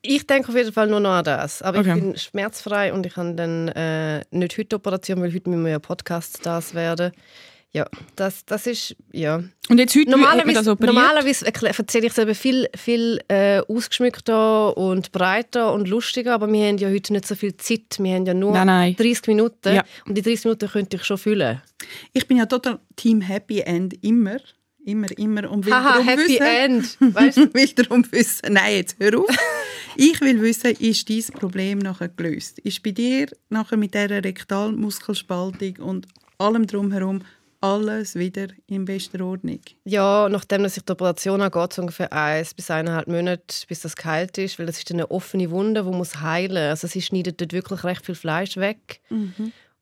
Ich 0.03 0.27
denke 0.27 0.49
auf 0.49 0.57
jeden 0.57 0.73
Fall 0.73 0.87
nur 0.89 1.01
noch 1.01 1.11
an 1.11 1.25
das. 1.25 1.61
Aber 1.63 1.81
Okay. 1.81 1.95
ich 1.97 2.03
bin 2.03 2.17
schmerzfrei 2.17 2.93
und 2.93 3.05
ich 3.05 3.17
habe 3.17 3.35
dann 3.35 3.69
äh, 3.69 4.25
nicht 4.31 4.57
heute 4.57 4.77
Operation, 4.77 5.21
weil 5.21 5.33
heute 5.33 5.51
müssen 5.51 5.65
wir 5.65 5.73
ja 5.73 5.79
Podcast 5.79 6.41
das 6.45 6.75
werden. 6.75 7.13
Ja, 7.73 7.87
das, 8.17 8.45
das 8.47 8.67
ist, 8.67 8.97
ja. 9.13 9.45
Und 9.69 9.79
jetzt 9.79 9.95
heute 9.95 10.11
Normalerweise, 10.11 10.55
das 10.55 10.67
operiert? 10.67 10.93
normalerweise 10.93 11.47
erzähle 11.47 12.07
ich 12.07 12.13
es 12.13 12.19
eben 12.19 12.35
viel, 12.35 12.69
viel 12.77 13.21
äh, 13.29 13.61
ausgeschmückter 13.61 14.77
und 14.77 15.13
breiter 15.13 15.73
und 15.73 15.87
lustiger, 15.87 16.35
aber 16.35 16.53
wir 16.53 16.67
haben 16.67 16.79
ja 16.79 16.89
heute 16.89 17.13
nicht 17.13 17.29
so 17.29 17.37
viel 17.37 17.57
Zeit. 17.59 17.99
Wir 18.01 18.15
haben 18.17 18.27
ja 18.27 18.35
nur 18.35 18.53
Nein, 18.53 18.67
nein. 18.67 18.97
30 18.97 19.29
Minuten 19.29 19.75
Ja. 19.77 19.85
und 20.05 20.17
die 20.19 20.23
30 20.23 20.47
Minuten 20.47 20.69
könnte 20.69 20.97
ich 20.97 21.05
schon 21.05 21.19
füllen. 21.19 21.63
Ich 22.13 22.27
bin 22.27 22.39
ja 22.39 22.47
total 22.47 22.81
Team 22.97 23.21
Happy 23.21 23.61
End 23.61 23.95
immer. 24.03 24.39
Immer, 24.85 25.17
immer. 25.19 25.49
Und 25.49 25.65
will 25.67 25.73
Haha, 25.73 25.93
darum 25.93 26.09
Happy 26.09 26.23
wissen, 26.23 26.43
End. 26.43 26.97
Weißt 27.15 27.37
du? 27.37 27.55
will 27.55 27.69
darum 27.69 28.05
wissen, 28.11 28.53
nein, 28.53 28.77
jetzt 28.77 28.97
hör 28.99 29.17
auf. 29.21 29.29
ich 29.97 30.21
will 30.21 30.41
wissen, 30.43 30.73
ist 30.73 31.09
dein 31.09 31.39
Problem 31.39 31.79
nachher 31.79 32.09
gelöst? 32.09 32.59
Ist 32.61 32.83
bei 32.83 32.91
dir 32.91 33.27
nachher 33.49 33.77
mit 33.77 33.95
dieser 33.95 34.25
Rektalmuskelspaltung 34.25 35.77
und 35.79 36.09
allem 36.39 36.67
drumherum 36.67 37.21
alles 37.61 38.15
wieder 38.15 38.49
in 38.67 38.85
bester 38.85 39.25
Ordnung? 39.25 39.61
Ja, 39.85 40.29
nachdem 40.29 40.63
dass 40.63 40.77
ich 40.77 40.85
die 40.85 40.93
Operation 40.93 41.43
habe, 41.43 41.59
geht 41.59 41.73
es 41.73 41.79
ungefähr 41.79 42.13
eins 42.13 42.55
bis 42.55 42.71
eineinhalb 42.71 43.09
Monate, 43.09 43.67
bis 43.69 43.81
das 43.81 43.97
geheilt 43.97 44.39
ist, 44.39 44.59
weil 44.59 44.67
das 44.67 44.79
ist 44.79 44.91
eine 44.91 45.11
offene 45.11 45.51
Wunde, 45.51 45.85
die 45.85 45.91
muss 45.91 46.21
heilen. 46.21 46.71
Also 46.71 46.87
sie 46.87 47.03
schneidet 47.03 47.41
dort 47.41 47.53
wirklich 47.53 47.85
recht 47.85 48.07
viel 48.07 48.15
Fleisch 48.15 48.57
weg. 48.57 49.01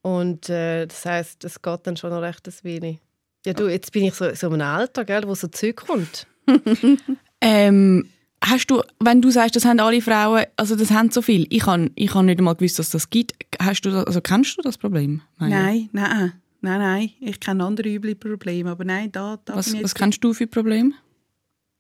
Und 0.02 0.48
äh, 0.48 0.86
das 0.86 1.04
heißt, 1.04 1.44
es 1.44 1.62
geht 1.62 1.80
dann 1.84 1.96
schon 1.96 2.10
noch 2.10 2.22
recht 2.22 2.46
ein 2.46 2.54
wenig. 2.62 2.98
Ja, 3.46 3.52
du, 3.52 3.68
jetzt 3.68 3.92
bin 3.92 4.04
ich 4.04 4.14
so, 4.14 4.34
so 4.34 4.48
in 4.48 4.54
einem 4.54 4.62
Alter, 4.62 5.04
gell, 5.04 5.22
wo 5.26 5.34
so 5.34 5.48
Zeug 5.48 5.76
kommt. 5.76 6.26
Ähm, 7.40 8.08
hast 8.42 8.70
du, 8.70 8.82
wenn 9.00 9.22
du 9.22 9.30
sagst, 9.30 9.56
das 9.56 9.64
haben 9.64 9.78
alle 9.80 10.02
Frauen, 10.02 10.46
also 10.56 10.74
das 10.76 10.90
haben 10.90 11.10
so 11.10 11.22
viel, 11.22 11.46
ich 11.50 11.66
habe 11.66 11.90
ich 11.94 12.14
hab 12.14 12.24
nicht 12.24 12.38
einmal 12.38 12.56
gewusst, 12.56 12.78
dass 12.78 12.90
das 12.90 13.10
gibt. 13.10 13.32
Hast 13.60 13.82
du 13.82 13.90
das, 13.90 14.06
also 14.06 14.20
kennst 14.20 14.58
du 14.58 14.62
das 14.62 14.78
Problem? 14.78 15.22
Nein, 15.38 15.88
nein, 15.92 16.32
nein, 16.60 16.78
nein. 16.80 17.10
Ich 17.20 17.40
kenne 17.40 17.64
andere 17.64 17.88
üble 17.88 18.14
Probleme, 18.14 18.70
aber 18.70 18.84
nein, 18.84 19.10
da, 19.12 19.38
da 19.44 19.56
Was, 19.56 19.66
bin 19.66 19.76
ich 19.76 19.84
was 19.84 19.94
kennst 19.94 20.22
du 20.22 20.34
für 20.34 20.46
Probleme? 20.46 20.92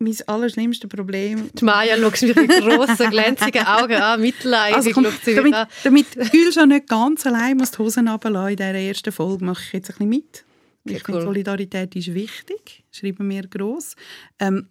mein 0.00 0.16
allerschlimmstes 0.26 0.88
Problem. 0.88 1.50
Die 1.54 1.64
Maya 1.64 1.96
schaut 1.96 2.22
mich 2.22 2.36
mit 2.36 2.50
grossen, 2.50 3.10
glänzigen 3.10 3.66
Augen 3.66 3.96
an, 3.96 4.20
mitleidig 4.20 4.76
Also 4.76 4.90
komm, 4.92 5.04
schaut 5.04 5.24
sie 5.24 5.34
damit, 5.34 5.54
an. 5.54 5.66
damit 5.82 6.06
Gül 6.30 6.52
schon 6.52 6.68
nicht 6.68 6.86
ganz 6.88 7.26
allein 7.26 7.56
muss 7.56 7.72
die 7.72 7.78
Hosen 7.78 8.08
runterlassen 8.08 8.50
in 8.50 8.56
dieser 8.56 8.74
ersten 8.74 9.12
Folge, 9.12 9.44
mache 9.44 9.62
ich 9.66 9.72
jetzt 9.72 9.90
ein 9.90 9.94
bisschen 9.94 10.08
mit. 10.08 10.44
Okay, 10.86 10.96
ich 10.96 11.02
finde, 11.02 11.20
cool. 11.20 11.26
Solidarität 11.26 11.96
ist 11.96 12.14
wichtig, 12.14 12.84
schreiben 12.92 13.28
wir 13.28 13.42
gross. 13.48 13.96
Ähm, 14.38 14.68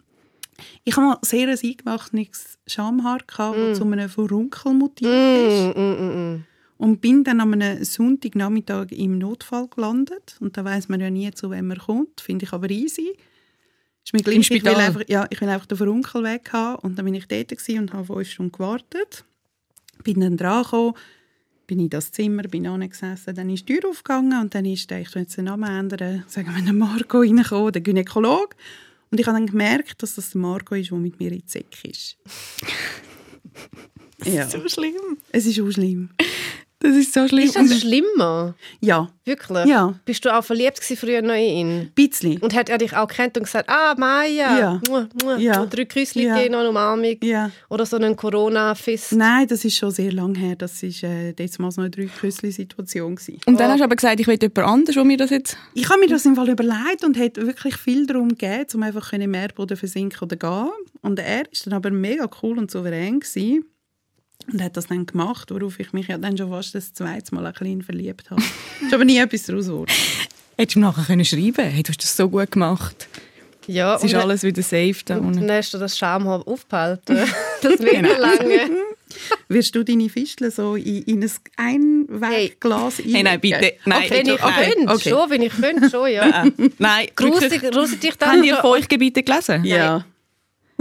ich 0.83 0.95
habe 0.95 1.07
mal 1.07 1.17
sehr 1.21 1.49
ein 1.49 1.57
eingewachsenes 1.61 2.57
Schamhaar, 2.65 3.19
gehabt, 3.27 3.57
das 3.57 3.77
zu 3.77 3.83
einem 3.83 4.09
Furunkel 4.09 4.73
mutiert 4.73 5.11
ist. 5.11 5.75
Mm, 5.75 5.79
mm, 5.79 5.95
mm, 5.99 6.33
mm. 6.33 6.45
Und 6.77 7.01
bin 7.01 7.23
dann 7.23 7.41
an 7.41 7.53
einem 7.53 7.83
Sonntagnachmittag 7.83 8.91
im 8.91 9.17
Notfall 9.17 9.67
gelandet. 9.67 10.37
Und 10.39 10.57
da 10.57 10.63
weiß 10.63 10.89
man 10.89 10.99
ja 10.99 11.09
nie, 11.09 11.31
zu 11.31 11.49
wem 11.49 11.67
man 11.67 11.79
kommt. 11.79 12.21
Finde 12.21 12.45
ich 12.45 12.53
aber 12.53 12.69
easy. 12.69 13.17
Ist 14.05 14.13
mir 14.13 14.21
gleich, 14.21 14.37
ich 14.37 14.49
will, 14.51 14.59
Spital? 14.59 14.75
einfach, 14.75 15.01
ja, 15.07 15.25
ich 15.29 15.41
will 15.41 15.49
einfach 15.49 15.65
den 15.65 15.77
Verunkel 15.77 16.23
weg 16.23 16.49
haben. 16.53 16.79
Und 16.79 16.97
dann 16.97 17.05
bin 17.05 17.15
ich 17.15 17.27
dort 17.27 17.51
und 17.51 17.93
habe 17.93 18.05
fünf 18.05 18.29
Stunden 18.29 18.51
gewartet. 18.51 19.25
Bin 20.03 20.19
dann 20.19 20.37
dran 20.37 20.63
gekommen, 20.63 20.93
bin 21.65 21.79
in 21.79 21.89
das 21.89 22.11
Zimmer, 22.11 22.43
bin 22.43 22.65
angesessen, 22.65 23.35
dann 23.35 23.49
ist 23.49 23.67
die 23.67 23.79
Tür 23.79 23.89
aufgegangen 23.89 24.39
und 24.39 24.55
dann 24.55 24.63
ist 24.63 24.89
der, 24.89 25.01
ich 25.01 25.13
will 25.13 25.23
jetzt 25.23 25.35
den 25.37 25.45
Namen 25.45 25.69
ändern, 25.69 26.23
sagen 26.27 26.55
wir 26.55 26.63
den 26.63 26.77
Marco 26.77 27.19
reingekommen, 27.19 27.73
der 27.73 27.81
Gynäkologe. 27.81 28.55
Und 29.11 29.19
ich 29.19 29.27
habe 29.27 29.37
dann 29.37 29.47
gemerkt, 29.47 30.01
dass 30.01 30.15
das 30.15 30.29
der 30.31 30.41
Marco 30.41 30.75
ist, 30.75 30.91
der 30.91 30.97
mit 30.97 31.19
mir 31.19 31.31
in 31.31 31.39
die 31.39 31.43
Säck 31.47 31.83
ist. 31.83 32.17
ja, 34.23 34.47
So 34.49 34.65
schlimm. 34.69 35.17
es 35.31 35.45
ist 35.45 35.59
auch 35.59 35.69
schlimm. 35.71 36.09
Das 36.79 36.95
ist 36.95 37.11
so 37.13 37.27
schlimm. 37.27 37.45
Ist 37.45 37.55
das 37.55 37.79
schlimmer? 37.79 38.53
Ja, 38.81 39.09
Wirklich? 39.27 39.65
Ja. 39.65 39.93
Bist 40.05 40.23
du 40.23 40.33
auch 40.33 40.43
verliebt 40.43 40.79
gewesen 40.79 40.95
früher 40.95 41.21
noch 41.21 41.33
in 41.33 41.41
ihn? 41.41 41.69
ein 41.79 41.91
bisschen. 41.93 42.37
Und 42.37 42.55
hat 42.55 42.69
er 42.69 42.77
dich 42.77 42.95
auch 42.95 43.07
kennt 43.09 43.35
und 43.35 43.43
gesagt, 43.43 43.67
ah, 43.69 43.93
Maya, 43.97 44.57
Ja. 44.57 44.81
Mua, 44.87 45.09
mua. 45.21 45.35
Ja. 45.37 45.61
Und 45.61 45.75
drei 45.75 45.83
Küsschen 45.83 46.21
Ja. 46.21 46.35
gegeben, 46.35 46.53
noch 46.53 46.59
eine 46.61 46.69
Umarmung. 46.69 47.17
Ja. 47.23 47.51
Oder 47.69 47.85
so 47.85 47.97
einen 47.97 48.15
Corona-Fist. 48.15 49.11
Nein, 49.13 49.47
das 49.47 49.65
ist 49.65 49.75
schon 49.75 49.91
sehr 49.91 50.13
lange 50.13 50.39
her. 50.39 50.55
Das 50.55 50.81
war 50.81 51.09
äh, 51.09 51.33
jetzt 51.37 51.59
mal 51.59 51.71
so 51.71 51.81
eine 51.81 51.89
Drei-Küssli-Situation. 51.89 53.15
gewesen. 53.15 53.41
und 53.45 53.59
dann 53.59 53.71
hast 53.71 53.79
du 53.79 53.83
aber 53.83 53.95
gesagt, 53.95 54.19
ich 54.19 54.27
will 54.27 54.37
jemand 54.41 54.59
anderes, 54.59 54.95
wo 54.97 55.03
mir 55.03 55.17
das 55.17 55.31
jetzt... 55.31 55.57
Ich 55.73 55.89
habe 55.89 55.99
mir 55.99 56.07
das 56.07 56.25
im 56.25 56.35
Fall 56.35 56.49
überlegt 56.49 57.03
und 57.03 57.17
hat 57.17 57.35
wirklich 57.35 57.75
viel 57.75 58.05
darum 58.05 58.29
gegeben, 58.29 58.65
um 58.75 58.83
einfach 58.83 59.11
im 59.11 59.29
Meerboden 59.31 59.75
versinken 59.75 60.19
oder 60.21 60.37
gehen. 60.37 60.71
Und 61.01 61.19
er 61.19 61.39
war 61.39 61.45
dann 61.65 61.73
aber 61.73 61.89
mega 61.91 62.29
cool 62.41 62.57
und 62.57 62.71
souverän 62.71 63.19
gewesen 63.19 63.65
und 64.51 64.61
hat 64.61 64.77
das 64.77 64.87
dann 64.87 65.05
gemacht, 65.05 65.51
worauf 65.51 65.79
ich 65.79 65.91
mich 65.93 66.07
ja 66.07 66.17
dann 66.17 66.37
schon 66.37 66.49
fast 66.49 66.73
das 66.75 66.93
zweite 66.93 67.35
Mal 67.35 67.45
ein 67.45 67.53
bisschen 67.53 67.81
verliebt 67.83 68.29
habe. 68.31 68.41
ist 68.81 68.93
aber 68.93 69.05
nie 69.05 69.17
etwas 69.17 69.43
daraus 69.43 69.65
geworden. 69.65 69.91
Hättest 70.57 70.75
du 70.75 70.79
ihm 70.79 70.83
nachher 70.83 71.03
können 71.03 71.25
schreiben 71.25 71.65
hey, 71.65 71.83
du 71.83 71.89
hast 71.89 72.03
das 72.03 72.15
so 72.15 72.29
gut 72.29 72.51
gemacht. 72.51 73.07
Ja, 73.67 73.95
Es 73.95 74.03
ist 74.05 74.13
und 74.13 74.21
alles 74.21 74.43
wieder 74.43 74.61
safe 74.61 74.95
da 75.05 75.17
und 75.17 75.25
unten. 75.27 75.47
dann 75.47 75.57
hast 75.57 75.73
du 75.73 75.77
das 75.77 75.97
Schamhaar 75.97 76.47
aufgehalten. 76.47 77.17
Das 77.59 77.79
wird 77.79 77.89
genau. 77.89 78.19
lange. 78.19 78.69
Wirst 79.49 79.73
du 79.73 79.83
deine 79.83 80.09
Fistel 80.09 80.51
so 80.51 80.75
in, 80.75 81.01
in 81.03 81.23
ein 81.23 81.31
Einwegglas 81.55 82.99
Hey, 82.99 83.23
nein, 83.23 83.39
bitte. 83.39 83.73
Nein, 83.85 84.03
Wenn 84.09 84.27
ich 84.27 84.39
nein. 84.39 84.71
könnte, 84.71 84.93
okay. 84.93 85.09
schon, 85.09 85.29
wenn 85.31 85.41
ich 85.41 85.53
könnte, 85.53 85.89
schon, 85.89 86.11
ja. 86.11 86.45
Nein, 86.77 87.07
Grusig, 87.15 87.61
grusig 87.71 87.99
dich 87.99 88.15
dann 88.17 88.37
Habt 88.37 88.45
ihr 88.45 88.57
Feuchtgebiete 88.57 89.23
gelesen? 89.23 89.63
Ja. 89.65 90.05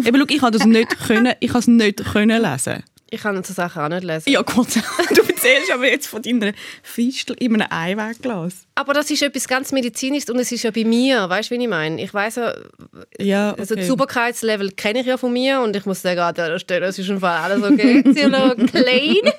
Eben, 0.04 0.18
schau, 0.18 0.26
ich 0.28 0.42
habe 0.42 0.58
das 0.58 0.66
nicht 0.66 0.98
können, 0.98 1.32
ich 1.40 1.48
habe 1.48 1.60
es 1.60 1.66
nicht 1.66 2.04
können 2.04 2.42
lesen. 2.42 2.82
Ich 3.10 3.20
kann 3.22 3.42
so 3.44 3.54
Sachen 3.54 3.82
auch 3.82 3.88
nicht 3.88 4.04
lesen. 4.04 4.30
Ja, 4.30 4.42
Gott, 4.42 4.68
du 5.14 5.22
erzählst 5.46 5.70
aber 5.70 5.88
jetzt 5.88 6.06
von 6.06 6.22
deiner 6.22 6.52
Fistel 6.82 7.36
in 7.38 7.54
einem 7.54 7.68
Einwegglas. 7.70 8.66
Aber 8.74 8.94
das 8.94 9.10
ist 9.10 9.22
etwas 9.22 9.48
ganz 9.48 9.72
Medizinisches 9.72 10.28
und 10.30 10.38
es 10.38 10.52
ist 10.52 10.64
ja 10.64 10.70
bei 10.70 10.84
mir, 10.84 11.28
weißt 11.28 11.50
du, 11.50 11.54
wie 11.56 11.62
ich 11.62 11.68
meine? 11.68 12.02
Ich 12.02 12.12
weiß 12.12 12.36
ja, 12.36 12.54
Ja, 13.18 13.50
also 13.52 13.74
okay. 13.74 13.80
das 13.80 13.88
Sauberkeitslevel 13.88 14.72
kenne 14.72 15.00
ich 15.00 15.06
ja 15.06 15.16
von 15.16 15.32
mir 15.32 15.60
und 15.60 15.74
ich 15.76 15.86
muss 15.86 16.02
sagen, 16.02 16.20
an 16.20 16.34
dieser 16.34 16.58
Stelle 16.58 16.86
es 16.86 16.98
ist 16.98 17.08
im 17.08 17.20
Fall 17.20 17.38
alles 17.38 17.62
okay. 17.62 18.02
Clean, 18.66 19.32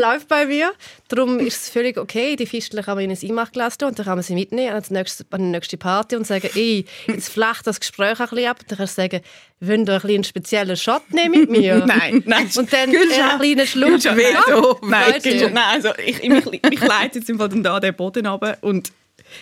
läuft 0.00 0.28
bei 0.28 0.46
mir. 0.46 0.72
Darum 1.08 1.38
ist 1.40 1.62
es 1.62 1.68
völlig 1.70 1.98
okay, 1.98 2.36
die 2.36 2.46
Fistel 2.46 2.82
kann 2.82 2.96
man 2.96 3.04
in 3.04 3.10
ein 3.10 3.18
Einmachglas 3.20 3.78
tun 3.78 3.88
und 3.88 3.98
dann 3.98 4.06
kann 4.06 4.16
man 4.16 4.22
sie 4.22 4.34
mitnehmen 4.34 4.74
an 4.74 4.82
die 4.88 4.92
nächste, 4.92 5.24
an 5.30 5.40
die 5.40 5.48
nächste 5.48 5.76
Party 5.76 6.16
und 6.16 6.26
sagen, 6.26 6.48
ey, 6.54 6.84
jetzt 7.06 7.28
flacht 7.28 7.66
das 7.66 7.80
Gespräch 7.80 8.20
ein 8.20 8.28
bisschen 8.28 8.46
ab. 8.48 8.58
Und 8.60 8.70
dann 8.70 8.78
kannst 8.78 8.98
du 8.98 9.02
sagen, 9.02 9.20
wollt 9.60 9.88
ihr 9.88 10.04
ein 10.04 10.10
einen 10.10 10.24
speziellen 10.24 10.76
Shot 10.76 11.12
nehmen 11.12 11.40
mit 11.40 11.50
mir? 11.50 11.76
Nein, 11.86 12.22
nein. 12.26 12.48
Und 12.56 12.72
dann 12.72 12.90
einen 12.90 13.38
kleinen 13.38 13.66
Schluck. 13.66 14.02
Veto. 14.02 14.78
Nein, 14.82 15.20
Nein 15.34 15.56
also 15.56 15.90
ich, 16.04 16.22
ich, 16.22 16.28
mich, 16.28 16.62
mich 16.62 16.80
leitet 16.80 17.16
jetzt 17.16 17.30
im 17.30 17.38
Fall 17.38 17.48
dann 17.48 17.62
da 17.62 17.80
den 17.80 17.94
Boden 17.94 18.26
runter. 18.26 18.58
Und 18.60 18.92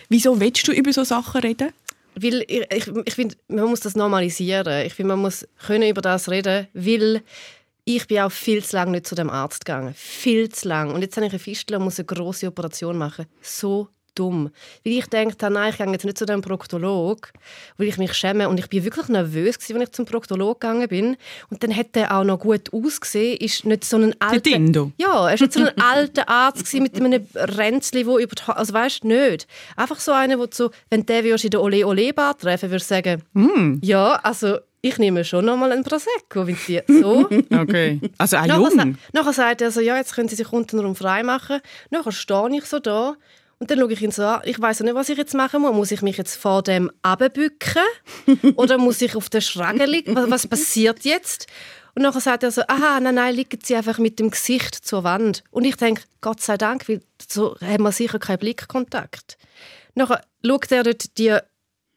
wieso 0.09 0.39
willst 0.39 0.67
du 0.67 0.71
über 0.71 0.93
so 0.93 1.03
Sachen 1.03 1.41
reden? 1.41 1.71
Weil 2.15 2.43
ich, 2.47 2.65
ich, 2.71 2.87
ich 3.05 3.13
finde, 3.13 3.35
man 3.47 3.65
muss 3.65 3.79
das 3.81 3.95
normalisieren. 3.95 4.85
Ich 4.85 4.93
finde, 4.93 5.13
man 5.13 5.19
muss 5.19 5.47
können 5.65 5.89
über 5.89 6.01
das 6.01 6.29
reden, 6.29 6.67
weil 6.73 7.21
ich 7.85 8.07
bin 8.07 8.19
auch 8.19 8.31
viel 8.31 8.63
zu 8.63 8.75
lange 8.75 8.91
nicht 8.91 9.07
zu 9.07 9.15
dem 9.15 9.29
Arzt 9.29 9.65
gegangen. 9.65 9.93
Viel 9.95 10.49
zu 10.49 10.67
lang. 10.67 10.91
Und 10.93 11.01
jetzt 11.01 11.15
habe 11.17 11.25
ich 11.25 11.31
eine 11.31 11.39
Fistel 11.39 11.77
und 11.77 11.83
muss 11.83 11.99
eine 11.99 12.05
grosse 12.05 12.47
Operation 12.47 12.97
machen. 12.97 13.25
So 13.41 13.87
dumm. 14.15 14.51
Weil 14.83 14.93
ich 14.93 15.07
dachte, 15.07 15.49
nein, 15.49 15.71
ich 15.71 15.77
gehe 15.77 15.91
jetzt 15.91 16.05
nicht 16.05 16.17
zu 16.17 16.25
dem 16.25 16.41
Proktolog, 16.41 17.31
weil 17.77 17.87
ich 17.87 17.97
mich 17.97 18.13
schäme. 18.13 18.49
Und 18.49 18.59
ich 18.59 18.67
bin 18.67 18.83
wirklich 18.83 19.07
nervös, 19.07 19.55
als 19.57 19.69
ich 19.69 19.91
zum 19.91 20.05
Proktolog 20.05 20.59
gegangen 20.59 20.87
bin. 20.87 21.17
Und 21.49 21.63
dann 21.63 21.75
hat 21.75 21.95
er 21.95 22.17
auch 22.17 22.23
noch 22.23 22.39
gut 22.39 22.73
ausgesehen. 22.73 23.37
Ist 23.37 23.65
nicht 23.65 23.85
so 23.85 23.97
ein 23.97 24.15
alter... 24.19 24.39
Dindo? 24.39 24.91
Ja, 24.97 25.29
er 25.29 25.39
war 25.39 25.47
nicht 25.47 25.53
so 25.53 25.59
ein 25.61 25.77
alter 25.81 26.29
Arzt 26.29 26.73
mit 26.73 26.95
einem 26.95 27.25
Ränzli, 27.35 28.05
wo 28.05 28.17
über 28.19 28.35
die 28.35 28.51
also 28.51 28.73
weißt 28.73 29.03
nicht. 29.03 29.47
Einfach 29.75 29.99
so 29.99 30.11
einer, 30.11 30.37
wo 30.39 30.45
du 30.45 30.55
so, 30.55 30.71
wenn 30.89 31.05
der 31.05 31.23
würdest 31.23 31.45
in 31.45 31.51
der 31.51 31.61
Ole 31.61 31.85
Ole 31.85 32.13
Bar 32.13 32.37
treffen, 32.37 32.69
würdest 32.69 32.89
du 32.91 32.95
sagen, 32.95 33.79
ja, 33.81 34.13
also 34.23 34.57
ich 34.81 34.97
nehme 34.97 35.25
schon 35.25 35.45
noch 35.45 35.57
mal 35.57 35.71
ein 35.71 35.83
Prosecco, 35.83 36.47
wenn 36.47 36.55
sie 36.55 36.81
so. 36.87 37.29
Okay. 37.51 37.99
Also 38.17 38.37
auch 38.37 38.45
nachher, 38.45 38.85
jung? 38.85 38.97
nachher 39.11 39.33
sagt 39.33 39.61
er 39.61 39.71
so, 39.71 39.81
ja, 39.81 39.97
jetzt 39.97 40.15
können 40.15 40.29
Sie 40.29 40.35
sich 40.35 40.51
untenrum 40.51 40.95
frei 40.95 41.23
machen. 41.23 41.59
Nachher 41.89 42.11
stehe 42.11 42.57
ich 42.57 42.65
so 42.65 42.79
da 42.79 43.15
und 43.59 43.69
dann 43.69 43.79
schaue 43.79 43.91
ich 43.91 44.01
ihn 44.01 44.11
so 44.11 44.23
an. 44.23 44.41
Ich 44.45 44.59
weiß 44.59 44.79
nicht, 44.81 44.95
was 44.95 45.09
ich 45.09 45.17
jetzt 45.17 45.33
machen 45.33 45.61
muss. 45.61 45.73
Muss 45.73 45.91
ich 45.91 46.01
mich 46.01 46.17
jetzt 46.17 46.35
vor 46.37 46.63
dem 46.63 46.89
abbücken 47.01 47.83
oder 48.55 48.77
muss 48.77 49.01
ich 49.01 49.15
auf 49.15 49.29
der 49.29 49.41
Schräge 49.41 49.85
liegen? 49.85 50.15
Was, 50.15 50.29
was 50.29 50.47
passiert 50.47 51.03
jetzt? 51.03 51.47
Und 51.93 52.03
nachher 52.03 52.21
sagt 52.21 52.43
er 52.43 52.51
so, 52.51 52.61
aha, 52.67 52.99
nein, 53.01 53.15
nein, 53.15 53.35
liegen 53.35 53.59
Sie 53.61 53.75
einfach 53.75 53.97
mit 53.97 54.19
dem 54.19 54.29
Gesicht 54.29 54.75
zur 54.75 55.03
Wand. 55.03 55.43
Und 55.51 55.65
ich 55.65 55.75
denke, 55.75 56.03
Gott 56.21 56.39
sei 56.39 56.57
Dank, 56.57 56.87
weil 56.87 57.01
so 57.27 57.57
haben 57.59 57.83
wir 57.83 57.91
sicher 57.91 58.19
keinen 58.19 58.39
Blickkontakt. 58.39 59.37
Nachher 59.95 60.21
schaut 60.45 60.71
er 60.71 60.83
dort 60.83 61.17
die 61.17 61.37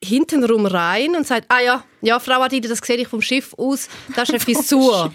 hintenrum 0.02 0.66
rein 0.66 1.14
und 1.16 1.26
sagt, 1.26 1.46
ah 1.48 1.60
ja, 1.60 1.84
ja, 2.00 2.18
Frau 2.18 2.40
Adide, 2.42 2.68
das 2.68 2.78
sehe 2.78 2.96
ich 2.96 3.08
vom 3.08 3.22
Schiff 3.22 3.54
aus, 3.56 3.88
das 4.14 4.28
ist 4.28 4.30
eine 4.30 4.40
Fissur. 4.40 5.12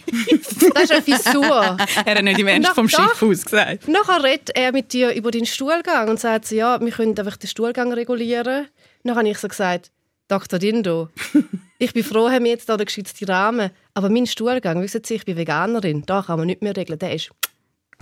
das 0.74 0.84
ist 0.84 0.91
eine 0.91 1.01
Fissur. 1.01 1.77
Er 2.06 2.15
hat 2.15 2.24
nicht 2.24 2.39
im 2.39 2.48
Ernst 2.48 2.70
vom. 2.70 2.88
Schiff 2.88 3.22
aus 3.22 3.44
gesagt. 3.44 3.88
Nachher 3.88 4.24
redet 4.24 4.51
er 4.56 4.72
mit 4.72 4.94
dir 4.94 5.13
über 5.13 5.32
deinen 5.32 5.46
Stuhlgang 5.46 6.10
und 6.10 6.20
sagt 6.20 6.51
ja, 6.51 6.79
wir 6.79 6.91
können 6.91 7.17
einfach 7.17 7.38
den 7.38 7.48
Stuhlgang 7.48 7.91
regulieren. 7.91 8.67
Dann 9.03 9.15
habe 9.15 9.29
ich 9.29 9.38
so 9.38 9.48
gesagt, 9.48 9.91
Dr. 10.27 10.60
Dindo, 10.60 11.10
ich 11.79 11.94
bin 11.94 12.03
froh, 12.03 12.29
haben 12.29 12.46
wir 12.46 12.51
jetzt 12.51 12.70
da 12.70 12.77
den 12.77 12.86
geschützten 12.86 13.25
Rahmen, 13.25 13.72
aber 13.94 14.10
mein 14.10 14.25
Stuhlgang, 14.25 14.82
wissen 14.82 15.01
Sie, 15.03 15.15
ich 15.15 15.25
bin 15.25 15.38
Veganerin, 15.38 16.03
da 16.06 16.22
kann 16.22 16.38
man 16.38 16.48
nicht 16.48 16.62
mehr 16.62 16.75
regeln, 16.75 17.00
der 17.00 17.13
ist 17.13 17.29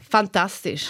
fantastisch. 0.10 0.88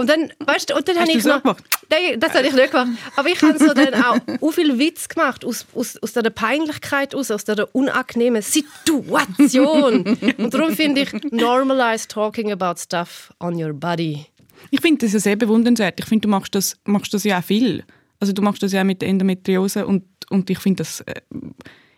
Und 0.00 0.08
dann, 0.08 0.32
weißt 0.38 0.70
du, 0.70 0.76
und 0.76 0.88
dann 0.88 0.98
habe 0.98 1.12
ich 1.12 1.22
so 1.22 1.28
noch, 1.28 1.42
gemacht? 1.42 1.62
Nein, 1.90 2.18
das 2.18 2.32
habe 2.32 2.46
ich 2.46 2.54
nicht 2.54 2.70
gemacht. 2.70 2.88
Aber 3.16 3.28
ich 3.28 3.42
habe 3.42 3.58
so 3.58 3.74
dann 3.74 3.92
auch 3.92 4.16
so 4.40 4.50
viel 4.50 4.78
Witz 4.78 5.08
gemacht 5.08 5.44
aus, 5.44 5.66
aus, 5.74 5.98
aus 5.98 6.14
dieser 6.14 6.30
Peinlichkeit 6.30 7.14
aus, 7.14 7.30
aus 7.30 7.44
dieser 7.44 7.74
unangenehmen 7.74 8.40
Situation. 8.40 10.16
Und 10.38 10.54
darum 10.54 10.74
finde 10.74 11.02
ich 11.02 11.12
normalize 11.30 12.08
talking 12.08 12.50
about 12.50 12.80
stuff 12.80 13.30
on 13.40 13.62
your 13.62 13.74
body. 13.74 14.24
Ich 14.70 14.80
finde 14.80 15.04
das 15.04 15.12
ja 15.12 15.20
sehr 15.20 15.36
bewundernswert. 15.36 16.00
Ich 16.00 16.06
finde, 16.06 16.22
du 16.22 16.28
machst 16.30 16.54
das, 16.54 16.78
machst 16.84 17.12
das 17.12 17.24
ja 17.24 17.38
auch 17.38 17.44
viel. 17.44 17.84
Also 18.20 18.32
du 18.32 18.40
machst 18.40 18.62
das 18.62 18.72
ja 18.72 18.80
auch 18.80 18.86
mit 18.86 19.02
der 19.02 19.10
Endometriose 19.10 19.86
und, 19.86 20.04
und 20.30 20.48
ich 20.48 20.60
finde 20.60 20.78
das... 20.78 21.02
Äh, 21.02 21.20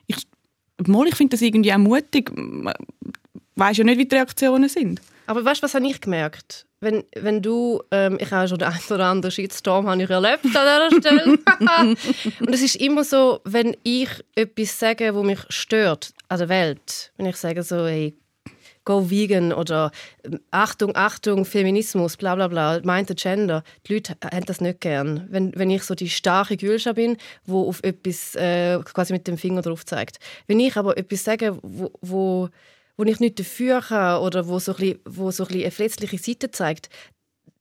ich, 0.09 0.17
mal, 0.89 1.07
ich 1.07 1.15
finde 1.15 1.37
das 1.37 1.43
irgendwie 1.43 1.73
auch 1.73 1.79
mutig. 1.79 2.33
Weiß 3.55 3.77
ja 3.77 3.85
nicht, 3.85 3.99
wie 3.99 4.07
die 4.07 4.15
Reaktionen 4.17 4.69
sind. 4.69 5.01
Aber 5.29 5.45
weißt 5.45 5.63
du, 5.63 5.67
was 5.67 5.75
habe 5.75 5.87
ich 5.87 6.01
gemerkt? 6.01 6.67
Wenn, 6.83 7.05
wenn 7.15 7.41
du, 7.43 7.81
ähm, 7.93 8.19
ich 8.21 8.33
habe 8.33 8.49
schon 8.49 8.59
den 8.59 8.69
einen 8.69 8.81
oder 8.91 9.07
anderen 9.07 9.31
Shitstorm 9.31 9.89
habe 9.89 10.03
ich 10.03 10.11
erlebt 10.11 10.45
an 10.45 10.91
dieser 10.91 11.01
Stelle. 11.01 11.39
und 12.41 12.53
es 12.53 12.61
ist 12.61 12.75
immer 12.75 13.05
so, 13.05 13.41
wenn 13.45 13.77
ich 13.85 14.09
etwas 14.35 14.81
sage, 14.81 15.15
wo 15.15 15.23
mich 15.23 15.39
stört 15.49 16.13
an 16.29 16.39
der 16.39 16.49
Welt, 16.49 17.13
wenn 17.17 17.27
ich 17.27 17.37
sage 17.37 17.63
so, 17.63 17.87
hey, 17.87 18.17
go 18.85 19.09
vegan 19.09 19.53
oder 19.53 19.93
ähm, 20.25 20.41
Achtung, 20.51 20.97
Achtung, 20.97 21.45
Feminismus, 21.45 22.17
bla 22.17 22.35
bla 22.35 22.49
bla, 22.49 22.81
meinte 22.83 23.15
Gender, 23.15 23.63
die 23.87 23.95
Leute 23.95 24.17
haben 24.21 24.45
das 24.47 24.61
nicht 24.61 24.81
gern. 24.81 25.29
Wenn, 25.31 25.53
wenn 25.55 25.71
ich 25.71 25.85
so 25.85 25.95
die 25.95 26.11
starke 26.11 26.57
Gülscha 26.57 26.95
bin, 26.95 27.17
wo 27.45 27.69
auf 27.69 27.79
etwas 27.85 28.35
äh, 28.35 28.81
quasi 28.83 29.13
mit 29.13 29.29
dem 29.29 29.39
Finger 29.39 29.63
drauf 29.63 29.87
zeigt. 29.87 30.19
Wenn 30.49 30.59
ich 30.59 30.77
aber 30.77 30.97
etwas 30.99 31.23
sage, 31.23 31.57
wo, 31.63 31.93
wo 32.01 32.49
wo 32.97 33.05
ich 33.05 33.21
nicht 33.21 33.39
dafür 33.39 33.81
kann 33.81 34.21
oder 34.23 34.47
wo 34.49 34.59
so 34.59 34.73
ein 34.73 34.79
bisschen, 34.79 34.99
wo 35.05 35.31
so 35.31 35.45
ein 35.45 35.49
bisschen 35.49 35.63
eine 35.63 35.71
verletzliche 35.71 36.19
Seite 36.19 36.51
zeigt, 36.51 36.89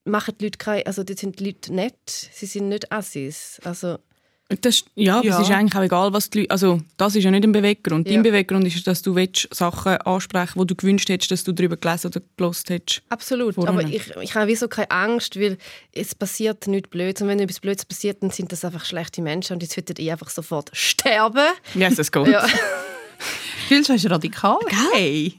machen 0.03 0.33
die 0.39 0.45
Leute 0.45 0.57
keine, 0.57 0.85
also 0.85 1.03
die 1.03 1.13
sind 1.13 1.39
die 1.39 1.45
Leute 1.45 1.73
nett, 1.73 1.95
sie 2.07 2.45
sind 2.45 2.69
nicht 2.69 2.91
Assis. 2.91 3.59
Also, 3.63 3.97
Das, 4.61 4.83
ja, 4.95 5.19
aber 5.19 5.25
Ja. 5.27 5.39
es 5.39 5.47
ist 5.47 5.53
eigentlich 5.55 5.75
auch 5.79 5.83
egal, 5.83 6.11
was 6.11 6.29
die 6.29 6.39
Leute... 6.39 6.51
Also, 6.51 6.81
das 6.97 7.15
ist 7.15 7.23
ja 7.23 7.31
nicht 7.31 7.43
ein 7.45 7.53
Beweggrund. 7.53 8.05
Ja. 8.07 8.15
Dein 8.15 8.23
Beweggrund 8.23 8.67
ist, 8.67 8.85
dass 8.85 9.01
du 9.01 9.15
willst, 9.15 9.47
Sachen 9.55 9.95
ansprechen 9.99 10.59
wo 10.59 10.65
du 10.65 10.75
gewünscht 10.75 11.07
hättest, 11.07 11.31
dass 11.31 11.43
du 11.45 11.53
darüber 11.53 11.77
gelesen 11.77 12.07
oder 12.07 12.21
gelost 12.35 12.69
hättest. 12.69 13.01
Absolut. 13.07 13.55
Vorne. 13.55 13.69
Aber 13.69 13.83
ich, 13.83 14.09
ich 14.19 14.35
habe 14.35 14.47
wieso 14.47 14.67
keine 14.67 14.91
Angst, 14.91 15.39
weil 15.39 15.57
es 15.93 16.13
passiert 16.15 16.67
nichts 16.67 16.89
Blödes. 16.89 17.21
Und 17.21 17.29
wenn 17.29 17.39
etwas 17.39 17.61
Blödes 17.61 17.85
passiert, 17.85 18.21
dann 18.23 18.31
sind 18.31 18.51
das 18.51 18.65
einfach 18.65 18.83
schlechte 18.83 19.21
Menschen 19.21 19.53
und 19.53 19.63
jetzt 19.63 19.77
würdet 19.77 19.99
ihr 19.99 20.11
einfach 20.11 20.29
sofort 20.29 20.69
sterben. 20.73 21.47
Yes, 21.75 21.97
es 21.97 22.11
geht. 22.11 22.27
Ja. 22.27 22.45
Gülscha 23.71 23.93
ist 23.93 24.09
radikal. 24.09 24.57
Hey. 24.93 25.33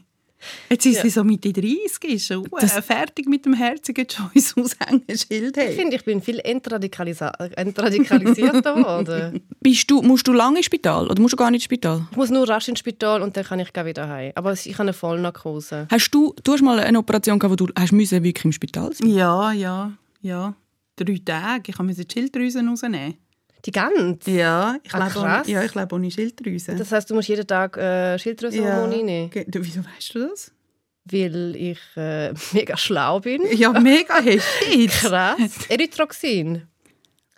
Jetzt 0.69 0.85
ist 0.87 0.95
Ja. 0.97 1.01
sie 1.03 1.09
so 1.11 1.23
Mitte 1.23 1.53
30, 1.53 2.03
ist 2.15 2.25
schon 2.27 2.45
Das- 2.59 2.75
äh, 2.75 2.81
fertig 2.81 3.27
mit 3.29 3.45
dem 3.45 3.53
herzigen 3.53 4.05
Joyce 4.07 4.55
Aushängeschild. 4.57 5.55
Ich 5.55 5.63
Hey. 5.63 5.75
finde, 5.75 5.95
ich 5.95 6.03
bin 6.03 6.21
viel 6.21 6.39
entradikalisa 6.39 7.29
entradikalisiert 7.55 8.65
worden. 8.65 9.41
Bist 9.61 9.89
du, 9.89 10.01
musst 10.01 10.27
du 10.27 10.33
lange 10.33 10.57
ins 10.57 10.65
Spital 10.65 11.07
oder 11.09 11.21
musst 11.21 11.33
du 11.33 11.37
gar 11.37 11.49
nicht 11.51 11.59
ins 11.59 11.65
Spital? 11.65 12.07
Ich 12.11 12.17
muss 12.17 12.29
nur 12.29 12.49
rasch 12.49 12.67
ins 12.67 12.79
Spital 12.79 13.21
und 13.21 13.37
dann 13.37 13.45
kann 13.45 13.59
ich 13.59 13.69
wieder 13.73 14.09
heim. 14.09 14.31
Aber 14.35 14.51
ich 14.53 14.73
habe 14.73 14.81
eine 14.83 14.93
Vollnarkose. 14.93 15.87
Hast 15.89 16.11
du, 16.11 16.33
du 16.43 16.53
hast 16.53 16.61
mal 16.61 16.79
eine 16.79 16.97
Operation 16.99 17.39
gehabt, 17.39 17.51
wo 17.61 17.65
du 17.67 17.71
hast 17.79 17.93
müssen 17.93 18.23
wirklich 18.23 18.43
im 18.45 18.51
Spital 18.51 18.93
sein 18.93 19.07
Ja, 19.09 19.51
ja, 19.53 19.93
ja. 20.21 20.55
Drei 20.97 21.19
Tage. 21.23 21.71
Ich 21.71 21.79
musste 21.79 22.03
die 22.05 22.13
Schilddrüsen 22.13 22.67
rausnehmen. 22.67 23.15
Die 23.65 23.71
ganze? 23.71 24.29
Ja, 24.29 24.75
ich 24.83 24.93
Ah, 24.93 25.07
lebe 25.07 25.19
ohne, 25.19 25.43
ja, 25.45 25.63
ich 25.63 25.73
lebe 25.73 25.95
ohne 25.95 26.11
Schilddrüsen. 26.11 26.77
Das 26.77 26.91
heißt, 26.91 27.09
du 27.09 27.15
musst 27.15 27.29
jeden 27.29 27.47
Tag 27.47 27.77
äh, 27.77 28.17
Schilddrüsenhormone 28.19 28.95
reinnehmen? 28.95 29.29
Ge- 29.29 29.45
Du, 29.47 29.63
Wieso 29.63 29.81
weißt 29.85 30.15
du 30.15 30.27
das? 30.29 30.51
Weil 31.05 31.55
ich 31.55 31.79
äh, 31.95 32.33
mega 32.53 32.75
schlau 32.77 33.19
bin. 33.19 33.41
Ja, 33.51 33.71
mega 33.79 34.21
shit. 34.21 34.89
Krass. 35.01 35.37
Erythroxin. 35.69 36.67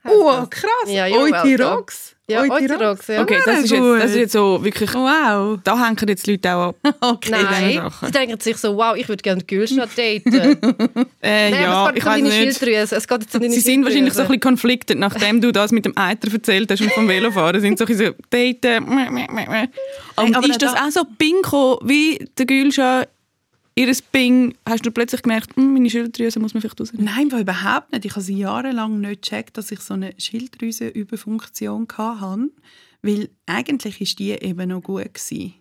Oh, 0.08 0.46
krass. 0.50 0.70
Ja, 0.88 1.06
Euthyrox. 1.08 2.15
Ja. 2.28 2.42
Euthyrox, 2.42 3.08
ja. 3.08 3.22
Okay, 3.22 3.40
das 3.46 3.66
ist, 3.66 3.72
jetzt, 3.72 3.84
das 3.84 4.10
ist 4.12 4.16
jetzt 4.18 4.32
so 4.32 4.64
wirklich... 4.64 4.92
Wow. 4.96 5.60
Da 5.64 5.86
hängen 5.86 5.98
jetzt 6.08 6.26
die 6.26 6.32
Leute 6.32 6.56
auch 6.56 6.70
ab. 6.70 6.76
Okay. 7.02 7.30
Nein, 7.32 7.92
die 8.08 8.12
denken 8.12 8.40
sich 8.40 8.58
so, 8.58 8.76
wow, 8.76 8.96
ich 8.96 9.08
würde 9.08 9.22
gerne 9.22 9.44
Gülstadt 9.44 9.90
daten. 9.96 10.34
Äh, 11.22 11.52
Nein, 11.52 11.62
ja, 11.62 11.92
ich 11.94 12.04
weiß 12.04 12.22
nicht. 12.24 12.62
Es 12.64 13.08
geht 13.08 13.22
jetzt 13.22 13.36
um 13.36 13.42
deine 13.42 13.54
Sie 13.54 13.60
sind 13.60 13.84
wahrscheinlich 13.86 14.14
so 14.14 14.22
ein 14.22 14.28
bisschen 14.28 14.40
conflicted, 14.40 14.98
nachdem 14.98 15.40
du 15.40 15.52
das 15.52 15.72
mit 15.72 15.86
dem 15.86 15.96
Eiter 15.96 16.32
erzählt 16.34 16.72
hast 16.72 16.82
und 16.82 16.92
vom 16.94 17.08
Velofahren. 17.08 17.62
Sind 17.62 17.78
so 17.78 17.86
ein 17.86 17.88
bisschen 17.90 18.16
so 18.18 18.24
daten. 18.32 18.86
Und 20.16 20.36
aber 20.36 20.50
ist 20.50 20.62
das 20.64 20.74
da- 20.74 20.86
auch 20.88 20.92
so 20.92 21.04
Bingo 21.18 21.80
wie 21.84 22.28
der 22.38 22.46
Gülscha 22.48 23.04
ihres 23.76 24.02
Bing? 24.02 24.56
Hast 24.68 24.86
du 24.86 24.92
plötzlich 24.92 25.22
gemerkt, 25.22 25.56
hm, 25.56 25.74
meine 25.74 25.90
Schilddrüse 25.90 26.40
muss 26.40 26.54
man 26.54 26.62
vielleicht 26.62 26.80
rausnehmen? 26.80 27.06
Nein, 27.06 27.32
weil 27.32 27.42
überhaupt 27.42 27.92
nicht. 27.92 28.06
Ich 28.06 28.12
habe 28.12 28.22
sie 28.22 28.38
jahrelang 28.38 29.00
nicht 29.02 29.22
gecheckt, 29.22 29.58
dass 29.58 29.72
ich 29.72 29.82
so 29.82 29.94
eine 29.94 30.14
Schilddrüsenüberfunktion 30.18 31.88
hatte, 31.96 32.50
weil 33.02 33.30
eigentlich 33.46 34.02
ist 34.02 34.20
die 34.20 34.32
eben 34.32 34.70
noch 34.70 34.82
gut 34.82 35.14
gewesen. 35.14 35.54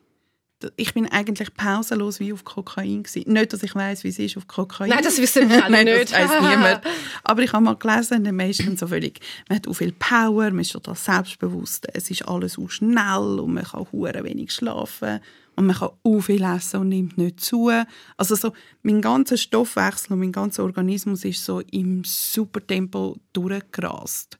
Ich 0.77 0.95
bin 0.95 1.07
eigentlich 1.11 1.53
pausenlos 1.53 2.21
wie 2.21 2.33
auf 2.33 2.45
Kokain 2.45 3.03
gewesen. 3.03 3.31
Nicht, 3.31 3.53
dass 3.53 3.63
ich 3.63 3.75
weiß, 3.75 4.03
wie 4.05 4.09
es 4.09 4.19
ist 4.19 4.39
auf 4.39 4.47
Kokain. 4.47 4.89
Nein, 4.89 5.03
das 5.03 5.19
wissen 5.21 5.51
wir 5.51 5.63
alle 5.65 5.73
Nein, 5.73 5.85
nicht. 5.85 6.11
das 6.11 6.13
weiß 6.13 6.41
niemand. 6.41 6.81
Aber 7.23 7.43
ich 7.43 7.53
habe 7.53 7.65
mal 7.65 7.77
gelesen, 7.77 8.25
der 8.25 8.33
meisten 8.33 8.75
so 8.77 8.87
völlig, 8.87 9.21
man 9.49 9.59
hat 9.59 9.69
auch 9.69 9.75
viel 9.75 9.93
Power, 9.93 10.51
man 10.51 10.61
ist 10.61 10.73
total 10.73 10.95
selbstbewusst, 10.95 11.87
es 11.93 12.11
ist 12.11 12.27
alles 12.27 12.55
so 12.55 12.67
schnell 12.69 13.41
und 13.41 13.53
man 13.53 13.65
kann 13.65 13.87
hure 13.93 14.25
wenig 14.25 14.53
schlafen 14.53 15.21
und 15.57 15.67
man 15.67 15.77
kann 15.77 15.91
auch 16.03 16.21
viel 16.21 16.43
essen 16.43 16.81
und 16.81 16.89
nimmt 16.89 17.19
nicht 17.19 17.41
zu. 17.41 17.71
Also 18.17 18.35
so, 18.35 18.53
mein 18.83 19.01
ganzer 19.01 19.37
Stoffwechsel 19.37 20.13
und 20.13 20.21
mein 20.21 20.33
ganzer 20.33 20.65
Organismus 20.65 21.25
ist 21.25 21.45
so 21.45 21.61
im 21.61 22.03
super 22.05 22.67
Tempo 22.67 23.17
durchgerast. 23.33 24.39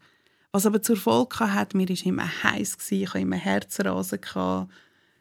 Was 0.53 0.67
aber 0.67 0.83
zur 0.83 0.97
Folge 0.97 1.53
hat, 1.53 1.75
mir 1.75 1.89
war 1.89 2.07
immer 2.07 2.43
heiß, 2.43 2.77
ich 2.91 3.09
hatte 3.09 3.21
immer 3.21 3.37
Herzrasen. 3.37 4.21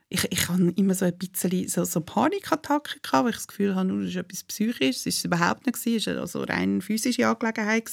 Ich, 0.09 0.31
ich 0.31 0.47
hatte 0.47 0.73
immer 0.75 0.93
so 0.93 1.05
ein 1.05 1.17
bisschen 1.17 1.67
so, 1.67 1.83
so 1.85 2.01
Panikattacken, 2.01 3.01
weil 3.12 3.29
ich 3.29 3.38
das 3.38 3.47
Gefühl 3.47 3.73
hatte, 3.73 4.00
das 4.00 4.09
ist 4.09 4.15
etwas 4.15 4.43
Psychisches. 4.43 5.03
Das 5.03 5.23
war 5.23 5.38
überhaupt 5.38 5.65
nicht. 5.65 5.85
Es 5.85 6.07
war 6.07 6.17
also 6.17 6.43
rein 6.43 6.81
physische 6.81 7.27
Angelegenheit. 7.27 7.89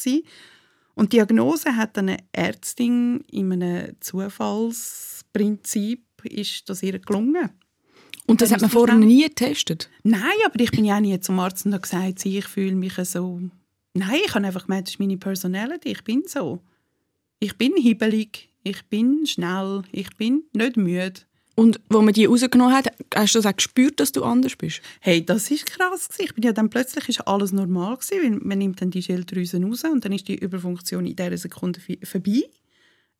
Und 0.94 1.12
die 1.12 1.16
Diagnose 1.16 1.76
hat 1.76 1.96
eine 1.96 2.18
Ärztin 2.32 3.24
in 3.30 3.52
einem 3.54 3.96
Zufallsprinzip 4.00 6.04
ist 6.24 6.68
das 6.68 6.82
ihr 6.82 6.98
gelungen. 6.98 7.50
Und 8.30 8.40
das 8.40 8.52
hat 8.52 8.60
man 8.60 8.70
vorher 8.70 8.94
nie 8.94 9.24
getestet? 9.24 9.90
Nein, 10.04 10.22
aber 10.46 10.60
ich 10.60 10.70
bin 10.70 10.84
ja 10.84 10.98
auch 10.98 11.00
nie 11.00 11.18
zum 11.18 11.40
Arzt 11.40 11.66
und 11.66 11.72
habe 11.72 11.82
gesagt, 11.82 12.24
ich 12.24 12.46
fühle 12.46 12.76
mich 12.76 12.94
so... 13.02 13.40
Nein, 13.92 14.20
ich 14.24 14.32
habe 14.32 14.46
einfach 14.46 14.66
gemeint, 14.66 14.86
das 14.86 14.94
ist 14.94 15.00
meine 15.00 15.16
Personality, 15.16 15.88
ich 15.88 16.04
bin 16.04 16.22
so. 16.28 16.60
Ich 17.40 17.58
bin 17.58 17.72
hibbelig, 17.76 18.48
ich 18.62 18.84
bin 18.84 19.26
schnell, 19.26 19.82
ich 19.90 20.16
bin 20.16 20.44
nicht 20.52 20.76
müde. 20.76 21.22
Und 21.56 21.80
wo 21.88 22.02
man 22.02 22.14
die 22.14 22.26
rausgenommen 22.26 22.72
hat, 22.72 22.92
hast 23.12 23.34
du 23.34 23.40
das 23.40 23.46
auch 23.46 23.56
gespürt, 23.56 23.98
dass 23.98 24.12
du 24.12 24.22
anders 24.22 24.54
bist? 24.54 24.80
Hey, 25.00 25.26
das 25.26 25.50
ist 25.50 25.66
krass. 25.66 26.08
Ich 26.18 26.32
bin 26.32 26.44
ja 26.44 26.52
dann 26.52 26.70
plötzlich 26.70 27.08
ist 27.08 27.26
alles 27.26 27.50
normal 27.50 27.96
gewesen, 27.96 28.42
man 28.44 28.58
nimmt 28.58 28.80
dann 28.80 28.92
die 28.92 29.02
Schilddrüsen 29.02 29.64
raus 29.64 29.82
und 29.82 30.04
dann 30.04 30.12
ist 30.12 30.28
die 30.28 30.36
Überfunktion 30.36 31.04
in 31.04 31.16
dieser 31.16 31.36
Sekunde 31.36 31.80
vorbei. 32.04 32.44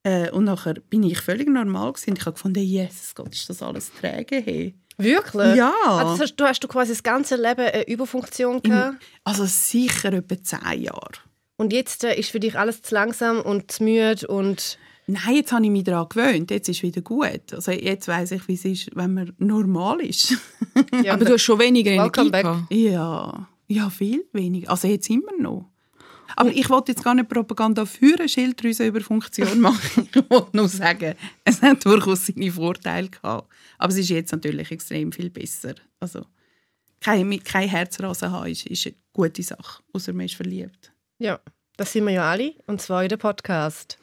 Äh, 0.05 0.31
und 0.31 0.45
nachher 0.45 0.75
bin 0.75 1.03
ich 1.03 1.19
völlig 1.19 1.49
normal 1.49 1.95
gewesen. 1.95 2.15
Ich 2.17 2.25
habe 2.25 2.35
gefunden, 2.35 2.63
Jesus 2.63 3.13
Gott, 3.13 3.35
ist 3.35 3.51
das 3.51 3.61
alles 3.61 3.91
träge. 3.93 4.37
Hey. 4.37 4.77
Wirklich? 5.03 5.57
Ja. 5.57 5.73
Also 5.85 6.23
hast, 6.23 6.37
du 6.37 6.45
hast 6.45 6.63
du 6.63 6.69
quasi 6.69 6.93
das 6.93 7.03
ganze 7.03 7.37
Leben 7.37 7.61
eine 7.61 7.89
Überfunktion 7.89 8.63
gehabt. 8.63 8.97
Also 9.25 9.45
sicher 9.45 10.13
etwa 10.13 10.43
zehn 10.43 10.83
Jahre. 10.83 11.13
Und 11.57 11.73
jetzt 11.73 12.05
äh, 12.05 12.19
ist 12.19 12.31
für 12.31 12.41
dich 12.41 12.59
alles 12.59 12.83
zu 12.83 12.95
langsam 12.95 13.41
und 13.41 13.71
zu 13.71 13.85
müde 13.85 14.27
und... 14.29 14.79
Nein, 15.07 15.35
jetzt 15.35 15.53
habe 15.53 15.65
ich 15.65 15.71
mich 15.71 15.85
daran 15.85 16.09
gewöhnt. 16.09 16.51
Jetzt 16.53 16.69
ist 16.69 16.77
es 16.79 16.83
wieder 16.85 17.01
gut. 17.01 17.53
Also 17.53 17.73
jetzt 17.73 18.07
weiß 18.07 18.31
ich, 18.33 18.47
wie 18.47 18.55
es 18.55 18.65
ist, 18.65 18.91
wenn 18.95 19.13
man 19.15 19.33
normal 19.39 20.01
ist. 20.01 20.37
Ja, 21.03 21.15
Aber 21.15 21.25
du 21.25 21.33
hast 21.33 21.43
schon 21.43 21.59
weniger 21.59 21.91
Energie 21.91 22.31
gehabt. 22.31 22.71
ja, 22.71 23.49
ja, 23.67 23.91
viel 23.91 24.25
weniger. 24.33 24.71
Also 24.71 24.87
jetzt 24.87 25.11
immer 25.11 25.33
noch. 25.39 25.70
Aber 26.37 26.51
ich 26.51 26.69
wollte 26.71 26.93
jetzt 26.93 27.05
gar 27.05 27.15
nicht 27.15 27.29
Propaganda 27.29 27.85
für 27.87 28.17
eine 28.19 28.29
Schilddrüsenüberfunktion 28.29 29.61
machen. 29.61 30.09
Ich 30.15 30.31
wollte 30.31 30.57
nur 30.57 30.69
sagen, 30.69 31.15
es 31.45 31.61
hat 31.63 31.85
durchaus 31.85 32.27
seine 32.27 32.51
Vorteile 32.51 33.09
gehabt. 33.09 33.49
Aber 33.79 33.93
es 33.93 33.99
ist 33.99 34.09
jetzt 34.11 34.33
natürlich 34.33 34.71
extrem 34.71 35.13
viel 35.13 35.31
besser. 35.31 35.75
Also 35.99 36.25
kein, 37.01 37.43
kein 37.45 37.69
Herzrasen 37.69 38.31
haben 38.31 38.47
ist, 38.51 38.67
ist 38.67 38.87
eine 38.87 38.95
gute 39.13 39.43
Sache, 39.43 39.83
außer 39.93 40.13
man 40.13 40.27
ist 40.27 40.35
verliebt. 40.35 40.93
Ja, 41.19 41.41
das 41.77 41.93
sind 41.93 42.05
wir 42.05 42.13
ja 42.13 42.31
alle. 42.31 42.55
Und 42.67 42.81
zwar 42.81 43.03
in 43.03 43.09
der 43.09 43.17
Podcast. 43.17 43.99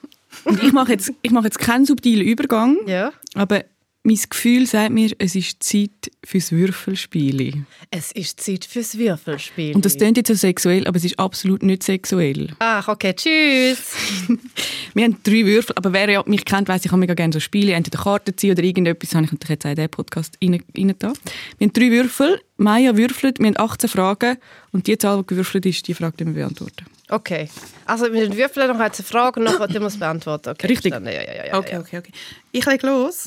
Und 0.45 0.61
ich 0.63 0.73
mache 0.73 0.91
jetzt, 0.93 1.13
ich 1.21 1.31
mache 1.31 1.45
jetzt 1.45 1.59
keinen 1.59 1.85
subtilen 1.85 2.25
Übergang, 2.25 2.77
Ja. 2.87 3.13
aber 3.35 3.63
mein 4.07 4.19
Gefühl 4.29 4.65
sagt 4.65 4.91
mir, 4.91 5.11
es 5.19 5.35
ist 5.35 5.61
Zeit 5.61 6.11
fürs 6.23 6.53
Würfelspiel. 6.53 7.65
Es 7.91 8.13
ist 8.13 8.39
Zeit 8.39 8.63
fürs 8.63 8.97
Würfelspiel. 8.97 9.75
Und 9.75 9.83
das 9.83 9.97
klingt 9.97 10.15
jetzt 10.15 10.29
so 10.29 10.33
sexuell, 10.33 10.87
aber 10.87 10.95
es 10.95 11.03
ist 11.03 11.19
absolut 11.19 11.61
nicht 11.61 11.83
sexuell. 11.83 12.47
Ach, 12.59 12.87
okay, 12.87 13.13
tschüss. 13.13 13.91
Wir 14.93 15.03
haben 15.03 15.17
drei 15.23 15.45
Würfel, 15.45 15.75
aber 15.75 15.91
wer 15.91 16.09
ja 16.09 16.23
mich 16.25 16.45
kennt, 16.45 16.69
weiss, 16.69 16.85
ich 16.85 16.91
habe 16.91 17.01
mega 17.01 17.13
gerne 17.15 17.33
so 17.33 17.41
Spiele, 17.41 17.73
entweder 17.73 18.01
Karten 18.01 18.35
ziehen 18.37 18.51
oder 18.51 18.63
irgendetwas, 18.63 19.13
habe 19.13 19.25
ich 19.25 19.31
natürlich 19.33 19.49
jetzt 19.49 19.65
auch 19.65 19.69
in 19.71 19.75
diesen 19.75 19.89
Podcast 19.89 20.37
rein, 20.41 20.63
rein 20.75 20.95
da. 20.97 21.13
Wir 21.57 21.67
haben 21.67 21.73
drei 21.73 21.91
Würfel, 21.91 22.41
Maya 22.55 22.95
würfelt, 22.95 23.39
wir 23.39 23.47
haben 23.47 23.57
18 23.57 23.89
Fragen 23.89 24.37
und 24.71 24.87
die 24.87 24.97
Zahl, 24.97 25.17
die 25.17 25.27
gewürfelt 25.27 25.65
ist, 25.65 25.85
die 25.85 25.93
Frage, 25.93 26.15
die 26.17 26.25
wir 26.27 26.33
beantworten. 26.33 26.85
Okay. 27.09 27.49
Also 27.85 28.09
mit 28.09 28.21
den 28.21 28.35
Würfeln 28.35 28.67
noch 28.67 28.79
eine 28.79 28.93
Frage 28.93 29.39
und 29.39 29.45
nachher 29.45 29.67
die 29.67 29.79
muss 29.79 29.97
beantworten. 29.97 30.49
Okay, 30.49 30.67
Richtig. 30.67 30.93
Ja, 30.93 30.99
ja, 30.99 31.11
ja, 31.11 31.45
ja, 31.47 31.57
Okay, 31.57 31.77
okay, 31.77 31.97
okay. 31.99 32.11
Ich 32.51 32.65
lege 32.65 32.87
los. 32.87 33.25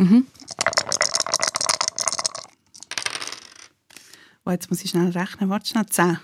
Oh, 4.44 4.50
jetzt 4.50 4.70
muss 4.70 4.82
ich 4.82 4.90
schnell 4.90 5.10
rechnen. 5.10 5.50
Warte 5.50 5.68
schnell. 5.68 5.86
Zehn. 5.86 6.18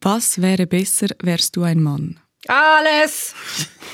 Was 0.00 0.40
wäre 0.40 0.66
besser, 0.66 1.08
wärst 1.22 1.56
du 1.56 1.62
ein 1.64 1.82
Mann? 1.82 2.20
Alles! 2.46 3.34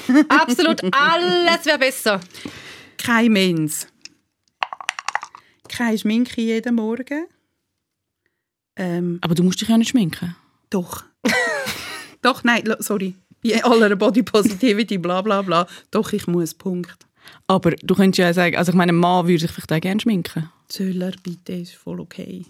Absolut 0.29 0.83
alles 0.93 1.65
wäre 1.65 1.79
besser. 1.79 2.21
Kein 2.99 3.33
Mens. 3.33 3.87
Keine 5.69 5.97
Schminke 5.97 6.43
jeden 6.43 6.75
Morgen. 6.75 7.27
Ähm, 8.77 9.19
Aber 9.23 9.35
du 9.35 9.43
musst 9.43 9.61
dich 9.61 9.69
ja 9.69 9.79
nicht 9.79 9.91
schminken. 9.91 10.37
doch. 10.71 11.05
doch, 12.23 12.45
nein, 12.45 12.65
sorry. 12.81 13.15
Bei 13.43 13.65
aller 13.65 13.97
Body 13.97 14.23
Positivity, 14.23 14.99
bla 14.99 15.23
bla 15.23 15.43
bla. 15.43 15.67
Doch, 15.91 16.13
ich 16.13 16.27
muss, 16.27 16.53
Punkt. 16.55 17.07
Aber 17.47 17.73
du 17.73 17.95
könntest 17.95 18.19
ja 18.19 18.33
sagen, 18.33 18.57
also 18.57 18.73
ich 18.73 18.77
meine, 18.77 18.93
ein 18.93 18.97
Mann 18.97 19.27
würde 19.27 19.41
sich 19.41 19.51
vielleicht 19.51 19.73
auch 19.73 19.81
gerne 19.81 20.01
schminken. 20.01 20.51
Zöller, 20.69 21.13
bitte, 21.23 21.53
ist 21.53 21.75
voll 21.75 22.01
okay. 22.01 22.45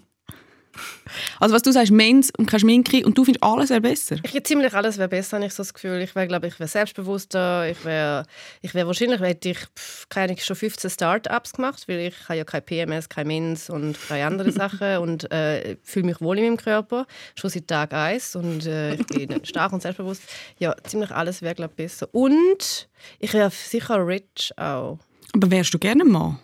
Also 1.39 1.53
was 1.53 1.61
du 1.61 1.71
sagst, 1.71 1.91
Mens 1.91 2.31
und 2.37 2.47
keine 2.47 2.61
Schminke 2.61 3.05
und 3.05 3.17
du 3.17 3.25
findest 3.25 3.43
alles 3.43 3.69
wäre 3.69 3.81
besser? 3.81 4.17
Ich 4.23 4.43
ziemlich 4.43 4.73
alles 4.73 4.97
wäre 4.97 5.09
besser, 5.09 5.37
habe 5.37 5.45
ich 5.45 5.53
so 5.53 5.63
das 5.63 5.73
Gefühl. 5.73 6.01
Ich 6.01 6.15
wäre, 6.15 6.27
glaube 6.27 6.47
ich, 6.47 6.59
wäre 6.59 6.67
selbstbewusster. 6.67 7.69
Ich 7.69 7.83
wäre, 7.85 8.25
ich 8.61 8.73
wäre 8.73 8.87
wahrscheinlich, 8.87 9.19
hätte 9.19 9.49
ich 9.49 9.59
pff, 9.77 10.09
keine 10.09 10.37
schon 10.37 10.55
15 10.55 10.89
Start-ups 10.89 11.53
gemacht, 11.53 11.83
weil 11.87 11.99
ich 11.99 12.15
habe 12.27 12.37
ja 12.37 12.43
kein 12.43 12.63
PMS, 12.63 13.09
kein 13.09 13.27
Mens 13.27 13.69
und 13.69 13.97
keine 14.07 14.25
andere 14.25 14.51
Sachen 14.53 14.97
und 14.97 15.31
äh, 15.31 15.77
fühle 15.83 16.05
mich 16.05 16.21
wohl 16.21 16.37
in 16.37 16.45
meinem 16.45 16.57
Körper, 16.57 17.05
schon 17.35 17.49
seit 17.49 17.67
Tag 17.67 17.93
1 17.93 18.35
und 18.35 18.65
äh, 18.65 18.95
ich 18.95 19.07
bin 19.07 19.29
stark 19.45 19.73
und 19.73 19.81
selbstbewusst. 19.81 20.23
Ja, 20.57 20.75
ziemlich 20.83 21.11
alles 21.11 21.41
wäre, 21.41 21.55
glaube 21.55 21.73
ich, 21.77 21.77
besser. 21.77 22.07
Und 22.11 22.87
ich 23.19 23.33
wäre 23.33 23.49
sicher 23.49 24.05
rich 24.05 24.51
auch. 24.57 24.99
Aber 25.33 25.51
wärst 25.51 25.73
du 25.73 25.79
gerne? 25.79 26.03
Hm, 26.03 26.37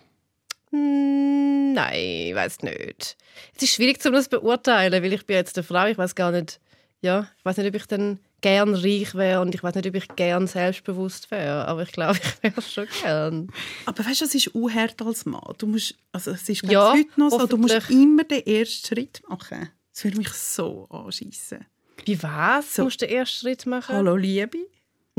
nein, 0.70 2.28
ich 2.28 2.34
weiß 2.34 2.62
nicht. 2.62 3.16
Es 3.56 3.62
ist 3.62 3.74
schwierig, 3.74 4.04
um 4.04 4.12
das 4.12 4.24
zu 4.24 4.30
beurteilen, 4.30 5.02
weil 5.02 5.12
ich 5.12 5.26
bin 5.26 5.36
jetzt 5.36 5.56
eine 5.56 5.64
Frau. 5.64 5.86
Ich 5.86 5.98
weiß 5.98 6.14
gar 6.14 6.30
nicht, 6.30 6.60
ja, 7.00 7.28
ich 7.38 7.44
weiß 7.44 7.56
nicht, 7.56 7.68
ob 7.68 7.74
ich 7.74 7.86
dann 7.86 8.18
gern 8.40 8.74
reich 8.74 9.14
wäre 9.14 9.40
und 9.40 9.54
ich 9.54 9.62
weiß 9.62 9.74
nicht, 9.74 9.86
ob 9.86 9.94
ich 9.94 10.08
gern 10.16 10.46
selbstbewusst 10.46 11.30
wäre. 11.30 11.66
Aber 11.66 11.82
ich 11.82 11.92
glaube, 11.92 12.18
ich 12.42 12.42
wäre 12.42 12.62
schon 12.62 12.86
gern. 13.02 13.48
Aber 13.86 14.04
weißt 14.04 14.20
du, 14.20 14.24
es 14.24 14.34
ist 14.34 14.48
unhart 14.48 15.00
als 15.02 15.26
Mann. 15.26 15.54
Du 15.58 15.66
musst, 15.66 15.94
also 16.12 16.30
es 16.32 16.48
ist 16.48 16.62
Ja, 16.66 16.92
heute 16.92 17.08
noch 17.16 17.30
so, 17.30 17.46
du 17.46 17.56
musst 17.56 17.90
immer 17.90 18.24
den 18.24 18.46
ersten 18.46 18.86
Schritt 18.86 19.22
machen. 19.28 19.70
Das 19.92 20.04
würde 20.04 20.18
mich 20.18 20.28
so 20.28 20.86
anschiessen. 20.88 21.66
Wie 22.04 22.22
was? 22.22 22.74
So. 22.74 22.84
Musst 22.84 23.02
du 23.02 23.06
den 23.06 23.16
ersten 23.16 23.36
Schritt 23.40 23.66
machen? 23.66 23.94
Hallo 23.94 24.16
Liebe. 24.16 24.58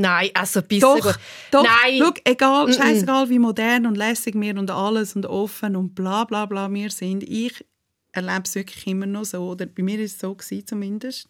Nein, 0.01 0.29
also 0.33 0.61
bis 0.61 0.79
Doch, 0.79 0.99
gut. 0.99 1.19
doch. 1.51 1.63
Nein. 1.63 1.99
Schau, 1.99 2.11
egal, 2.23 2.73
scheißegal, 2.73 3.29
wie 3.29 3.39
modern 3.39 3.85
und 3.85 3.95
lässig 3.95 4.35
wir 4.39 4.57
und 4.57 4.69
alles 4.71 5.15
und 5.15 5.25
offen 5.25 5.75
und 5.75 5.95
bla 5.95 6.23
bla 6.23 6.45
bla 6.45 6.71
wir 6.71 6.89
sind. 6.89 7.23
Ich 7.23 7.65
erlebe 8.11 8.43
es 8.45 8.55
wirklich 8.55 8.85
immer 8.87 9.05
noch 9.05 9.25
so. 9.25 9.49
Oder 9.49 9.65
bei 9.65 9.83
mir 9.83 9.99
ist 9.99 10.15
es 10.15 10.19
so 10.19 10.33
gewesen, 10.33 10.67
zumindest. 10.67 11.27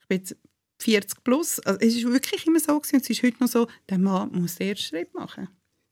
Ich 0.00 0.08
bin 0.08 0.18
jetzt 0.18 0.36
40 0.80 1.24
plus. 1.24 1.60
Also 1.60 1.80
es 1.80 1.94
ist 1.96 2.04
wirklich 2.04 2.46
immer 2.46 2.60
so 2.60 2.78
gewesen, 2.78 2.96
und 2.96 3.02
es 3.02 3.10
ist 3.10 3.22
heute 3.22 3.36
noch 3.40 3.48
so, 3.48 3.66
der 3.88 3.98
Mann 3.98 4.30
muss 4.32 4.56
den 4.56 4.68
ersten 4.68 4.86
Schritt 4.86 5.14
machen. 5.14 5.48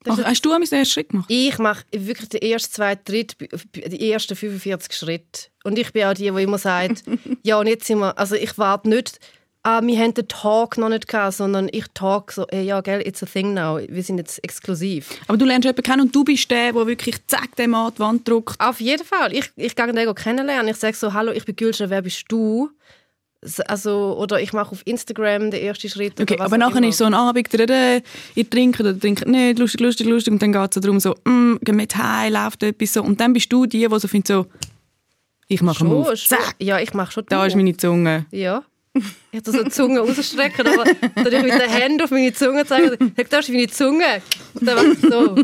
Ach, 0.06 0.22
hast 0.22 0.44
du 0.44 0.50
den 0.50 0.60
ersten 0.60 0.84
Schritt 0.84 1.08
gemacht? 1.08 1.30
Ich 1.30 1.58
mache 1.58 1.84
wirklich 1.90 2.28
den 2.28 2.42
ersten, 2.42 2.72
zweiten, 2.72 3.04
dritten, 3.04 3.48
die 3.74 4.10
ersten 4.10 4.36
45 4.36 4.92
Schritte. 4.92 5.48
Und 5.64 5.78
ich 5.78 5.92
bin 5.92 6.04
auch 6.04 6.14
die, 6.14 6.30
die 6.30 6.42
immer 6.42 6.58
sagt, 6.58 7.04
ja 7.42 7.58
und 7.58 7.66
jetzt 7.66 7.86
sind 7.86 8.00
wir, 8.00 8.16
also 8.18 8.34
ich 8.34 8.58
warte 8.58 8.88
nicht, 8.88 9.18
ah, 9.64 9.80
wir 9.82 9.98
haben 9.98 10.14
den 10.14 10.28
Talk 10.28 10.78
noch 10.78 10.90
nicht 10.90 11.08
gehabt, 11.08 11.34
sondern 11.34 11.68
ich 11.72 11.86
talk 11.94 12.32
so, 12.32 12.46
ey, 12.48 12.64
ja 12.64 12.80
gell, 12.80 13.00
it's 13.04 13.22
a 13.22 13.26
thing 13.26 13.54
now, 13.54 13.80
wir 13.88 14.02
sind 14.02 14.18
jetzt 14.18 14.42
exklusiv. 14.44 15.08
Aber 15.26 15.36
du 15.36 15.44
lernst 15.44 15.64
jemanden 15.64 15.82
kennen 15.82 16.00
und 16.02 16.14
du 16.14 16.22
bist 16.22 16.50
der, 16.50 16.72
der 16.72 16.86
wirklich 16.86 17.16
zack, 17.26 17.50
Mann 17.58 17.86
an 17.86 17.92
die 17.96 18.00
Wand 18.00 18.28
drückt. 18.28 18.60
Auf 18.60 18.80
jeden 18.80 19.04
Fall. 19.04 19.32
Ich, 19.32 19.50
ich 19.56 19.74
gehe 19.74 19.92
den 19.92 20.14
kennenlernen. 20.14 20.68
Ich 20.68 20.76
sage 20.76 20.96
so, 20.96 21.12
hallo, 21.12 21.32
ich 21.32 21.44
bin 21.44 21.56
Gülscha, 21.56 21.90
wer 21.90 22.02
bist 22.02 22.24
du? 22.28 22.70
Also, 23.66 24.16
oder 24.18 24.40
ich 24.40 24.54
mache 24.54 24.72
auf 24.72 24.80
Instagram 24.86 25.50
den 25.50 25.62
ersten 25.62 25.90
Schritt. 25.90 26.18
Okay, 26.18 26.38
aber 26.38 26.56
nachher 26.56 26.78
immer. 26.78 26.88
ist 26.88 26.96
so 26.96 27.04
ein 27.04 27.12
Abend, 27.12 27.48
da, 27.52 27.98
ihr 28.34 28.50
trinkt 28.50 28.80
oder 28.80 28.98
trinkt 28.98 29.26
nicht, 29.26 29.58
lustig, 29.58 29.80
lustig, 29.80 30.06
lustig. 30.06 30.32
Und 30.32 30.40
dann 30.40 30.52
geht 30.52 30.76
es 30.76 30.80
darum 30.80 30.98
so, 30.98 31.14
mm, 31.24 31.56
gehen 31.60 31.78
wir 31.78 31.86
heim, 31.94 32.32
läuft 32.32 32.62
etwas 32.62 32.94
so. 32.94 33.02
Und 33.02 33.20
dann 33.20 33.34
bist 33.34 33.52
du 33.52 33.66
die, 33.66 33.86
die 33.86 33.98
so 33.98 34.08
findet 34.08 34.28
so, 34.28 34.46
ich 35.46 35.60
mache 35.60 35.80
schon, 35.80 36.04
schon. 36.16 36.38
Zack, 36.38 36.56
Ja, 36.58 36.80
ich 36.80 36.94
mache 36.94 37.12
schon 37.12 37.24
da 37.28 37.44
ist 37.44 37.54
meine 37.54 37.76
Zunge. 37.76 38.24
Ja. 38.30 38.64
Ich 39.32 39.40
habe 39.40 39.50
so 39.50 39.64
die 39.64 39.70
Zunge 39.70 39.98
rausstrecken, 40.00 40.66
aber 40.68 40.84
dann 40.84 41.26
ich 41.26 41.42
mit 41.42 41.52
den 41.52 41.68
Händen 41.68 42.00
auf 42.02 42.10
meine 42.12 42.32
Zunge 42.32 42.64
zeigen. 42.64 43.12
Sag, 43.16 43.30
da 43.30 43.38
ist 43.40 43.48
meine 43.48 43.66
Zunge. 43.66 44.22
Und 44.54 44.66
dann 44.66 44.76
mache 44.76 44.86
ich 44.92 44.98
so. 45.00 45.36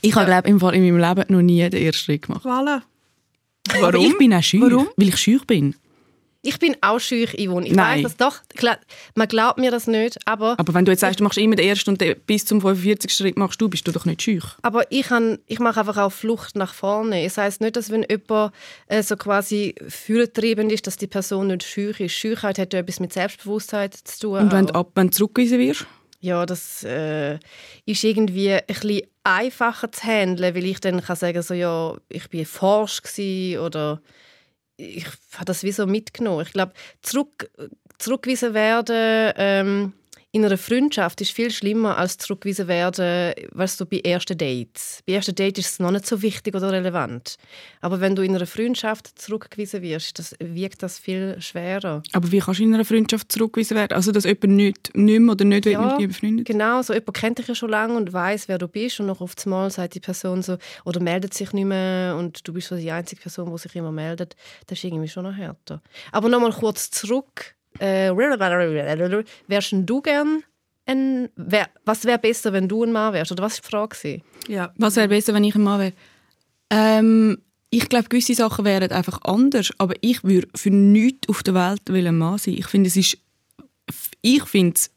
Ich 0.00 0.14
habe, 0.14 0.26
glaube 0.26 0.48
im 0.48 0.58
Fall 0.58 0.74
in 0.74 0.82
meinem 0.82 0.98
Leben 0.98 1.24
noch 1.28 1.42
nie 1.42 1.68
den 1.68 1.82
ersten 1.84 2.02
Schritt 2.04 2.22
gemacht. 2.22 2.46
Voilà. 2.46 2.80
Aber 3.74 3.94
ich 3.98 4.16
bin 4.16 4.32
auch 4.32 4.42
schüch, 4.42 4.60
Warum? 4.60 4.88
weil 4.96 5.08
ich 5.08 5.16
schüch 5.18 5.46
bin. 5.46 5.74
Ich 6.46 6.58
bin 6.58 6.76
auch 6.82 6.98
schüch, 6.98 7.32
Yvonne. 7.38 7.66
Ich 7.66 7.72
Nein. 7.72 8.04
weiß 8.04 8.16
das 8.16 8.16
doch. 8.18 8.76
Man 9.14 9.28
glaubt 9.28 9.58
mir 9.58 9.70
das 9.70 9.86
nicht, 9.86 10.18
aber, 10.26 10.54
Aber 10.58 10.74
wenn 10.74 10.84
du 10.84 10.92
jetzt 10.92 11.00
sagst, 11.00 11.18
du 11.18 11.24
machst 11.24 11.38
immer 11.38 11.56
den 11.56 11.66
ersten 11.66 11.90
und 11.90 12.26
bis 12.26 12.44
zum 12.44 12.60
45. 12.60 13.12
Schritt 13.12 13.38
machst 13.38 13.60
du, 13.62 13.68
bist 13.70 13.88
du 13.88 13.92
doch 13.92 14.04
nicht 14.04 14.22
schüch. 14.22 14.44
aber 14.60 14.90
ich, 14.92 15.08
han, 15.10 15.38
ich 15.46 15.58
mache 15.58 15.80
einfach 15.80 15.96
auch 15.96 16.12
Flucht 16.12 16.54
nach 16.54 16.74
vorne. 16.74 17.24
Es 17.24 17.38
heißt 17.38 17.62
nicht, 17.62 17.76
dass 17.76 17.90
wenn 17.90 18.04
jemand 18.08 18.52
äh, 18.88 19.02
so 19.02 19.16
quasi 19.16 19.74
führertriebend 19.88 20.70
ist, 20.70 20.86
dass 20.86 20.98
die 20.98 21.06
Person 21.06 21.46
nicht 21.46 21.64
schüch 21.64 21.98
ist. 22.00 22.12
Schüchheit 22.12 22.58
hat 22.58 22.74
ja 22.74 22.80
etwas 22.80 23.00
mit 23.00 23.14
Selbstbewusstheit 23.14 23.94
zu 23.94 24.20
tun. 24.20 24.38
Und 24.40 24.52
wenn 24.52 24.66
du, 24.66 24.74
ab, 24.74 24.90
wenn 24.94 25.08
du 25.08 25.12
zurückgewiesen 25.14 25.58
wirst? 25.58 25.86
Ja, 26.20 26.44
das 26.44 26.84
äh, 26.84 27.38
ist 27.86 28.04
irgendwie 28.04 28.52
ein 28.52 28.62
bisschen 28.66 29.02
einfacher 29.24 29.90
zu 29.90 30.06
handeln, 30.06 30.54
weil 30.54 30.64
ich 30.64 30.80
dann 30.80 31.02
kann 31.02 31.16
sagen 31.16 31.42
so 31.42 31.54
ja, 31.54 31.96
ich 32.08 32.28
bin 32.28 32.44
forsch 32.44 33.00
oder 33.58 34.00
ich 34.76 35.06
habe 35.34 35.44
das 35.44 35.62
wie 35.62 35.72
so 35.72 35.86
mitgenommen. 35.86 36.42
Ich 36.46 36.52
glaube, 36.52 36.72
zurück, 37.02 37.50
zurückgewiesen 37.98 38.54
werden 38.54 39.32
ähm, 39.36 39.92
in 40.34 40.44
einer 40.44 40.58
Freundschaft 40.58 41.20
ist 41.20 41.30
viel 41.30 41.52
schlimmer 41.52 41.96
als 41.96 42.18
zurückgewiesen 42.18 42.66
werden, 42.66 43.34
weißt 43.52 43.80
du, 43.80 43.86
bei 43.86 44.00
ersten 44.00 44.36
Dates. 44.36 45.00
Bei 45.06 45.12
ersten 45.12 45.32
Dates 45.36 45.64
ist 45.64 45.72
es 45.74 45.78
noch 45.78 45.92
nicht 45.92 46.06
so 46.06 46.22
wichtig 46.22 46.56
oder 46.56 46.72
relevant. 46.72 47.36
Aber 47.80 48.00
wenn 48.00 48.16
du 48.16 48.22
in 48.22 48.34
einer 48.34 48.44
Freundschaft 48.44 49.16
zurückgewiesen 49.16 49.80
wirst, 49.82 50.18
das 50.18 50.34
wirkt 50.40 50.82
das 50.82 50.98
viel 50.98 51.40
schwerer. 51.40 52.02
Aber 52.12 52.32
wie 52.32 52.40
kannst 52.40 52.58
du 52.58 52.64
in 52.64 52.74
einer 52.74 52.84
Freundschaft 52.84 53.30
zurückgewiesen 53.30 53.76
werden? 53.76 53.92
Also, 53.92 54.10
dass 54.10 54.24
jemand 54.24 54.48
nicht, 54.48 54.90
nicht 54.96 55.20
mehr 55.20 55.32
oder 55.34 55.44
nicht 55.44 55.66
Ja, 55.66 55.80
mit 55.80 56.00
dir 56.00 56.08
befreundet 56.08 56.46
Genau, 56.48 56.82
so 56.82 56.94
jemand 56.94 57.14
kennt 57.14 57.38
dich 57.38 57.46
ja 57.46 57.54
schon 57.54 57.70
lange 57.70 57.94
und 57.94 58.12
weiß, 58.12 58.48
wer 58.48 58.58
du 58.58 58.66
bist 58.66 58.98
und 58.98 59.06
noch 59.06 59.20
auf 59.20 59.34
Mal 59.46 59.70
sagt 59.70 59.94
die 59.94 60.00
Person 60.00 60.42
so 60.42 60.56
oder 60.84 61.00
meldet 61.00 61.32
sich 61.34 61.52
nicht 61.52 61.66
mehr 61.66 62.16
und 62.16 62.48
du 62.48 62.52
bist 62.52 62.68
so 62.68 62.76
die 62.76 62.90
einzige 62.90 63.22
Person, 63.22 63.52
die 63.52 63.58
sich 63.58 63.76
immer 63.76 63.92
meldet. 63.92 64.34
Das 64.66 64.78
ist 64.78 64.84
irgendwie 64.84 65.06
schon 65.06 65.22
noch 65.22 65.36
härter. 65.36 65.80
Aber 66.10 66.28
nochmal 66.28 66.52
kurz 66.52 66.90
zurück. 66.90 67.54
Äh, 67.78 68.10
wärst 69.48 69.72
du 69.72 70.00
gern 70.02 70.42
ein, 70.86 71.28
wär, 71.36 71.68
was 71.84 72.04
wäre 72.04 72.18
besser, 72.18 72.52
wenn 72.52 72.68
du 72.68 72.84
ein 72.84 72.92
Mann 72.92 73.12
wärst? 73.12 73.32
Oder 73.32 73.42
was 73.42 73.58
war 73.58 73.62
die 73.62 73.70
Frage? 73.70 73.96
gewesen? 73.96 74.22
Ja. 74.48 74.72
Was 74.76 74.96
wäre 74.96 75.08
besser, 75.08 75.34
wenn 75.34 75.44
ich 75.44 75.54
ein 75.54 75.62
Mann 75.62 75.80
wäre? 75.80 75.92
Ähm, 76.70 77.38
ich 77.70 77.88
glaube, 77.88 78.08
gewisse 78.08 78.34
Sachen 78.34 78.64
wären 78.64 78.90
einfach 78.90 79.20
anders, 79.22 79.72
aber 79.78 79.94
ich 80.00 80.22
würde 80.24 80.48
für 80.54 80.70
nichts 80.70 81.28
auf 81.28 81.42
der 81.42 81.54
Welt 81.54 81.82
will 81.86 82.06
ein 82.06 82.18
Mann 82.18 82.38
sein. 82.38 82.54
Ich 82.54 82.66
finde, 82.66 82.88
es 82.88 82.96
ist... 82.96 83.18
Ich 84.20 84.44
finde 84.44 84.74
es... 84.76 84.90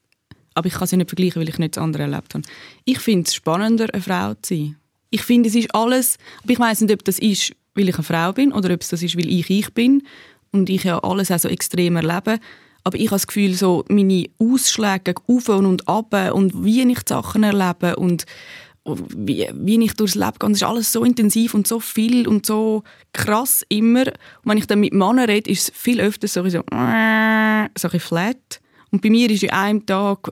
Aber 0.53 0.67
ich 0.67 0.73
kann 0.73 0.83
es 0.83 0.91
ja 0.91 0.97
nicht 0.97 1.09
vergleichen, 1.09 1.41
weil 1.41 1.49
ich 1.49 1.59
nicht 1.59 1.77
das 1.77 1.83
andere 1.83 2.03
erlebt 2.03 2.33
habe. 2.33 2.43
Ich 2.83 2.99
finde 2.99 3.27
es 3.27 3.35
spannender, 3.35 3.87
eine 3.93 4.01
Frau 4.01 4.33
zu 4.35 4.55
sein. 4.55 4.75
Ich 5.09 5.21
finde, 5.21 5.49
es 5.49 5.55
ist 5.55 5.73
alles... 5.73 6.17
Aber 6.43 6.51
ich 6.51 6.59
weiß 6.59 6.81
nicht, 6.81 6.93
ob 6.93 7.03
das 7.03 7.19
ist, 7.19 7.53
weil 7.75 7.89
ich 7.89 7.95
eine 7.95 8.03
Frau 8.03 8.33
bin 8.33 8.51
oder 8.51 8.73
ob 8.73 8.81
es 8.81 8.89
das 8.89 9.03
ist, 9.03 9.17
weil 9.17 9.29
ich 9.29 9.49
ich 9.49 9.73
bin 9.73 10.03
und 10.51 10.69
ich 10.69 10.83
ja 10.83 10.99
alles 10.99 11.31
auch 11.31 11.39
so 11.39 11.47
extrem 11.47 11.95
erlebe. 11.95 12.39
Aber 12.87 12.97
ich 12.97 13.07
habe 13.07 13.15
das 13.15 13.27
Gefühl, 13.27 13.53
so 13.53 13.83
meine 13.89 14.29
Ausschläge 14.39 15.13
auf 15.27 15.49
und 15.49 15.89
ab 15.89 16.15
und 16.33 16.63
wie 16.63 16.89
ich 16.89 17.03
die 17.03 17.09
Sachen 17.09 17.43
erlebe 17.43 17.97
und 17.97 18.25
wie, 18.85 19.45
wie 19.53 19.83
ich 19.83 19.93
durchs 19.95 20.15
Leben 20.15 20.39
gehe, 20.39 20.49
das 20.51 20.61
ist 20.61 20.63
alles 20.63 20.93
so 20.93 21.03
intensiv 21.03 21.53
und 21.53 21.67
so 21.67 21.81
viel 21.81 22.29
und 22.29 22.45
so 22.45 22.83
krass 23.11 23.65
immer. 23.67 24.05
Und 24.07 24.45
wenn 24.45 24.57
ich 24.57 24.67
dann 24.67 24.79
mit 24.79 24.93
Männern 24.93 25.29
rede, 25.29 25.51
ist 25.51 25.63
es 25.63 25.77
viel 25.77 25.99
öfter 25.99 26.29
so, 26.29 26.43
so, 26.43 26.49
so 26.49 26.63
ein 26.71 27.69
bisschen 27.73 27.99
flat. 27.99 28.61
Und 28.89 29.01
bei 29.01 29.09
mir 29.09 29.29
ist 29.31 29.43
in 29.43 29.49
einem 29.49 29.85
Tag 29.85 30.31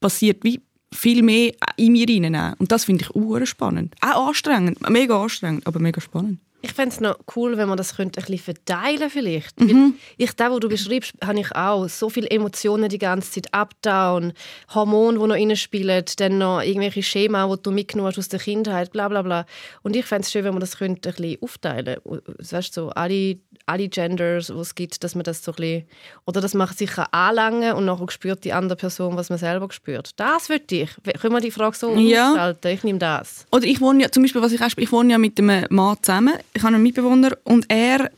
passiert 0.00 0.42
wie 0.44 0.62
viel 0.94 1.22
mehr 1.22 1.52
in 1.76 1.92
mir 1.92 2.08
rein. 2.08 2.54
Und 2.58 2.72
das 2.72 2.86
finde 2.86 3.04
ich 3.04 3.48
spannend. 3.50 3.94
Auch 4.00 4.28
anstrengend, 4.28 4.88
mega 4.88 5.22
anstrengend, 5.22 5.66
aber 5.66 5.78
mega 5.78 6.00
spannend. 6.00 6.40
Ich 6.64 6.72
fände 6.72 6.94
es 6.94 7.00
noch 7.00 7.18
cool, 7.34 7.56
wenn 7.56 7.68
man 7.68 7.76
das 7.76 7.96
könnte 7.96 8.20
ein 8.20 8.24
bisschen 8.24 8.54
verteilen 8.54 9.10
vielleicht. 9.10 9.60
Weil 9.60 9.94
Ich, 10.16 10.32
das, 10.34 10.50
was 10.50 10.60
du 10.60 10.68
beschreibst, 10.68 11.12
habe 11.22 11.40
ich 11.40 11.54
auch. 11.54 11.88
So 11.88 12.08
viele 12.08 12.30
Emotionen 12.30 12.88
die 12.88 12.98
ganze 12.98 13.32
Zeit. 13.32 13.52
Up-Down, 13.52 14.32
Hormone, 14.72 15.18
die 15.18 15.26
noch 15.26 15.34
reinspielen, 15.34 16.04
dann 16.16 16.38
noch 16.38 16.62
irgendwelche 16.62 17.02
Schema, 17.02 17.48
die 17.48 17.62
du 17.62 17.72
mitgenommen 17.72 18.08
hast 18.08 18.18
aus 18.18 18.28
der 18.28 18.38
Kindheit, 18.38 18.92
bla 18.92 19.08
bla 19.08 19.22
bla. 19.22 19.44
Und 19.82 19.96
ich 19.96 20.04
fände 20.04 20.22
es 20.22 20.30
schön, 20.30 20.44
wenn 20.44 20.54
man 20.54 20.60
das 20.60 20.78
könnte 20.78 21.10
ein 21.10 21.14
bisschen 21.16 21.42
aufteilen 21.42 21.98
könnte. 22.04 22.34
Weißt, 22.38 22.74
so 22.74 22.90
alle, 22.90 23.38
alle 23.66 23.88
Genders, 23.88 24.48
die 24.48 24.52
es 24.54 24.74
gibt, 24.74 25.02
dass 25.04 25.14
man 25.14 25.24
das 25.24 25.42
so 25.44 25.52
ein 25.52 25.56
bisschen... 25.56 25.84
Oder 26.26 26.40
dass 26.40 26.54
man 26.54 26.68
sich 26.68 26.90
kann 26.90 27.06
anlangen 27.12 27.72
und 27.74 27.84
nachher 27.84 28.10
spürt 28.10 28.44
die 28.44 28.52
andere 28.52 28.76
Person, 28.76 29.16
was 29.16 29.28
man 29.30 29.38
selber 29.38 29.68
spürt. 29.72 30.10
Das 30.18 30.48
würde 30.48 30.64
ich. 30.74 30.90
Können 31.20 31.34
wir 31.34 31.40
die 31.40 31.50
Frage 31.50 31.76
so 31.76 31.94
Ja. 31.96 32.28
umgestalten? 32.28 32.68
Ich 32.72 32.84
nehme 32.84 32.98
das. 32.98 33.46
Oder 33.50 33.64
ich 33.66 33.80
wohne 33.80 34.02
ja, 34.02 34.10
zum 34.10 34.22
Beispiel, 34.22 34.42
was 34.42 34.52
ich 34.52 34.60
auch, 34.62 34.68
ich 34.76 34.92
wohne 34.92 35.12
ja 35.12 35.18
mit 35.18 35.38
einem 35.38 35.66
Mann 35.70 35.96
zusammen. 36.02 36.34
Ich 36.54 36.62
habe 36.62 36.74
einen 36.74 36.82
Mitbewohner 36.82 37.36
und 37.44 37.66
er, 37.68 38.10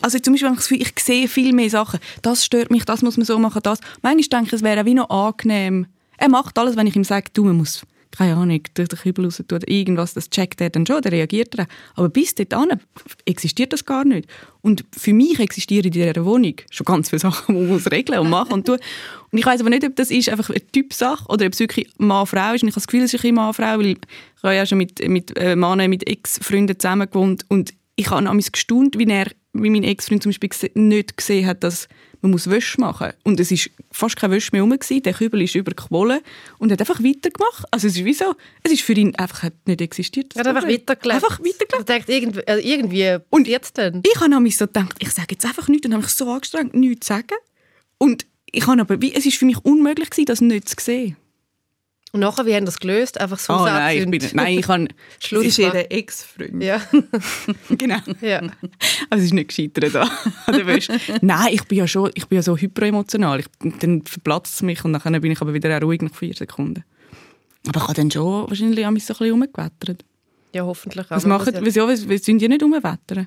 also 0.00 0.18
zum 0.18 0.34
Beispiel 0.34 0.80
ich 0.80 0.92
ich 0.96 1.00
sehe 1.04 1.28
viel 1.28 1.52
mehr 1.52 1.70
Sachen. 1.70 2.00
Das 2.22 2.44
stört 2.44 2.70
mich, 2.70 2.84
das 2.84 3.02
muss 3.02 3.16
man 3.16 3.26
so 3.26 3.38
machen, 3.38 3.60
das. 3.62 3.80
Manchmal 4.02 4.40
denke 4.40 4.46
ich, 4.46 4.52
es 4.54 4.62
wäre 4.62 4.84
wie 4.84 4.94
noch 4.94 5.10
angenehm. 5.10 5.86
Er 6.16 6.28
macht 6.28 6.58
alles, 6.58 6.76
wenn 6.76 6.86
ich 6.86 6.96
ihm 6.96 7.04
sage, 7.04 7.30
du, 7.32 7.44
man 7.44 7.56
muss, 7.56 7.82
keine 8.18 8.34
Ahnung, 8.34 8.60
durch 8.74 8.88
den 8.88 8.98
Kübel 8.98 9.26
raus 9.26 9.40
oder 9.40 9.68
irgendwas, 9.68 10.12
das 10.12 10.28
checkt 10.28 10.60
er 10.60 10.70
dann 10.70 10.84
schon, 10.84 11.00
der 11.02 11.12
reagiert 11.12 11.56
er. 11.56 11.68
Aber 11.94 12.08
bis 12.08 12.34
dahin 12.34 12.80
existiert 13.24 13.72
das 13.72 13.84
gar 13.84 14.04
nicht. 14.04 14.28
Und 14.60 14.84
für 14.90 15.12
mich 15.12 15.38
existieren 15.38 15.86
in 15.86 15.92
dieser 15.92 16.24
Wohnung 16.24 16.54
schon 16.68 16.84
ganz 16.84 17.10
viele 17.10 17.20
Sachen, 17.20 17.54
die 17.54 17.60
man 17.60 17.68
muss 17.68 17.88
regeln 17.92 18.18
und 18.18 18.28
machen 18.28 18.54
und 18.54 18.66
tun. 18.66 18.78
Und 19.30 19.38
ich 19.38 19.46
weiß 19.46 19.60
aber 19.60 19.70
nicht, 19.70 19.84
ob 19.84 19.94
das 19.94 20.10
ist 20.10 20.28
einfach 20.28 20.50
eine 20.50 20.66
Typsache 20.66 21.24
oder 21.28 21.46
ob 21.46 21.52
es 21.52 21.60
wirklich 21.60 21.92
Mann-Frau 21.98 22.54
ist. 22.54 22.64
Und 22.64 22.68
ich 22.68 22.74
habe 22.74 22.80
das 22.80 22.88
Gefühl, 22.88 23.04
es 23.04 23.14
ist 23.14 23.24
ein 23.24 23.34
Mann-Frau, 23.34 23.78
weil 23.78 23.86
ich 23.86 23.98
habe 24.42 24.56
ja 24.56 24.66
schon 24.66 24.78
mit, 24.78 25.06
mit 25.08 25.38
äh, 25.38 25.54
Männern, 25.54 25.88
mit 25.88 26.08
Ex-Freunden 26.08 26.78
zusammen 26.78 27.08
gewohnt 27.08 27.44
und 27.48 27.72
ich 27.94 28.10
habe 28.10 28.24
damals 28.24 28.52
gestaunt, 28.52 28.98
wie 28.98 29.08
er 29.08 29.26
wie 29.52 29.70
mein 29.70 29.82
Ex-Freund 29.82 30.22
zum 30.22 30.30
Beispiel 30.30 30.70
nicht 30.74 31.16
gesehen 31.16 31.46
hat, 31.46 31.64
dass 31.64 31.88
man 32.20 32.32
muss 32.32 32.50
Wäsche 32.50 32.80
machen 32.80 33.12
Und 33.24 33.40
es 33.40 33.50
ist 33.50 33.70
fast 33.90 34.16
keine 34.16 34.34
Wäsche 34.34 34.50
mehr 34.52 34.62
rum. 34.62 34.70
Gewesen. 34.70 35.02
Der 35.02 35.14
Kübel 35.14 35.42
ist 35.42 35.54
überquollen 35.54 36.20
und 36.58 36.72
hat 36.72 36.80
einfach 36.80 37.02
weitergemacht. 37.02 37.64
Also 37.70 37.86
es 37.86 37.96
ist 37.96 38.04
wie 38.04 38.14
so, 38.14 38.34
es 38.62 38.72
ist 38.72 38.82
für 38.82 38.92
ihn 38.92 39.14
einfach 39.16 39.48
nicht 39.66 39.80
existiert. 39.80 40.34
Er 40.34 40.40
hat 40.40 40.48
einfach 40.48 40.68
weitergelebt. 40.68 41.24
Einfach 41.24 41.40
weitergelebt. 41.40 41.88
Dachte, 41.88 42.12
irgendwie, 42.12 42.40
äh, 42.40 42.58
irgendwie 42.58 43.16
Und 43.30 43.48
jetzt 43.48 43.76
denn? 43.76 44.02
Ich 44.04 44.20
habe 44.20 44.30
nämlich 44.30 44.56
so 44.56 44.66
gedacht, 44.66 44.96
ich 44.98 45.10
sage 45.10 45.28
jetzt 45.32 45.44
einfach 45.44 45.68
nichts 45.68 45.86
und 45.86 45.92
habe 45.92 46.02
mich 46.02 46.12
so 46.12 46.30
angestrengt, 46.30 46.74
nichts 46.74 47.06
zu 47.06 47.14
sagen. 47.14 47.36
Und 47.98 48.26
ich 48.46 48.66
habe 48.66 48.80
aber, 48.80 49.00
wie, 49.00 49.14
es 49.14 49.26
ist 49.26 49.36
für 49.36 49.44
mich 49.44 49.58
unmöglich 49.64 50.10
gewesen, 50.10 50.26
das 50.26 50.40
nicht 50.40 50.68
zu 50.68 50.76
sehen. 50.80 51.16
Und 52.12 52.20
nachher, 52.20 52.46
wie 52.46 52.54
haben 52.54 52.64
das 52.64 52.78
gelöst? 52.80 53.20
Einfach 53.20 53.38
so 53.38 53.52
Oh 53.52 53.64
nein, 53.66 53.98
ich 53.98 54.10
bin, 54.10 54.30
nein, 54.32 54.58
ich 54.58 54.64
kann, 54.66 54.88
Schluss 55.22 55.44
ist 55.44 55.58
ihr 55.58 55.74
Ex-Freund. 55.92 56.62
Ja, 56.62 56.80
genau. 57.70 57.98
ja. 58.22 58.40
Also 59.10 59.20
es 59.20 59.24
ist 59.24 59.34
nicht 59.34 59.48
gescheitert 59.48 59.94
da. 59.94 60.08
Wäsche. 60.66 60.98
Nein, 61.20 61.48
ich 61.52 61.64
bin 61.64 61.78
ja 61.78 61.86
schon, 61.86 62.10
ich 62.14 62.26
bin 62.26 62.36
ja 62.36 62.42
so 62.42 62.56
hyperemotional. 62.56 63.40
Ich, 63.40 63.46
dann 63.80 64.02
verplatzt 64.06 64.54
es 64.54 64.62
mich 64.62 64.82
und 64.84 64.94
dann 64.94 65.20
bin 65.20 65.32
ich 65.32 65.40
aber 65.42 65.52
wieder 65.52 65.76
auch 65.76 65.82
ruhig 65.82 66.00
nach 66.00 66.14
vier 66.14 66.34
Sekunden. 66.34 66.82
Aber 67.66 67.76
ich 67.80 67.82
habe 67.84 67.94
dann 67.94 68.10
schon 68.10 68.48
wahrscheinlich 68.48 68.86
an 68.86 68.94
mich 68.94 69.04
so 69.04 69.12
ein 69.12 69.18
bisschen 69.18 69.32
rumgewettert. 69.32 70.04
ja, 70.54 70.64
hoffentlich. 70.64 71.06
Was 71.10 71.24
aber 71.26 71.38
machen, 71.38 71.52
das- 71.52 71.64
wieso, 71.64 71.88
wieso 71.88 72.24
sind 72.24 72.40
die 72.40 72.48
nicht 72.48 72.62
rumwettern? 72.62 73.26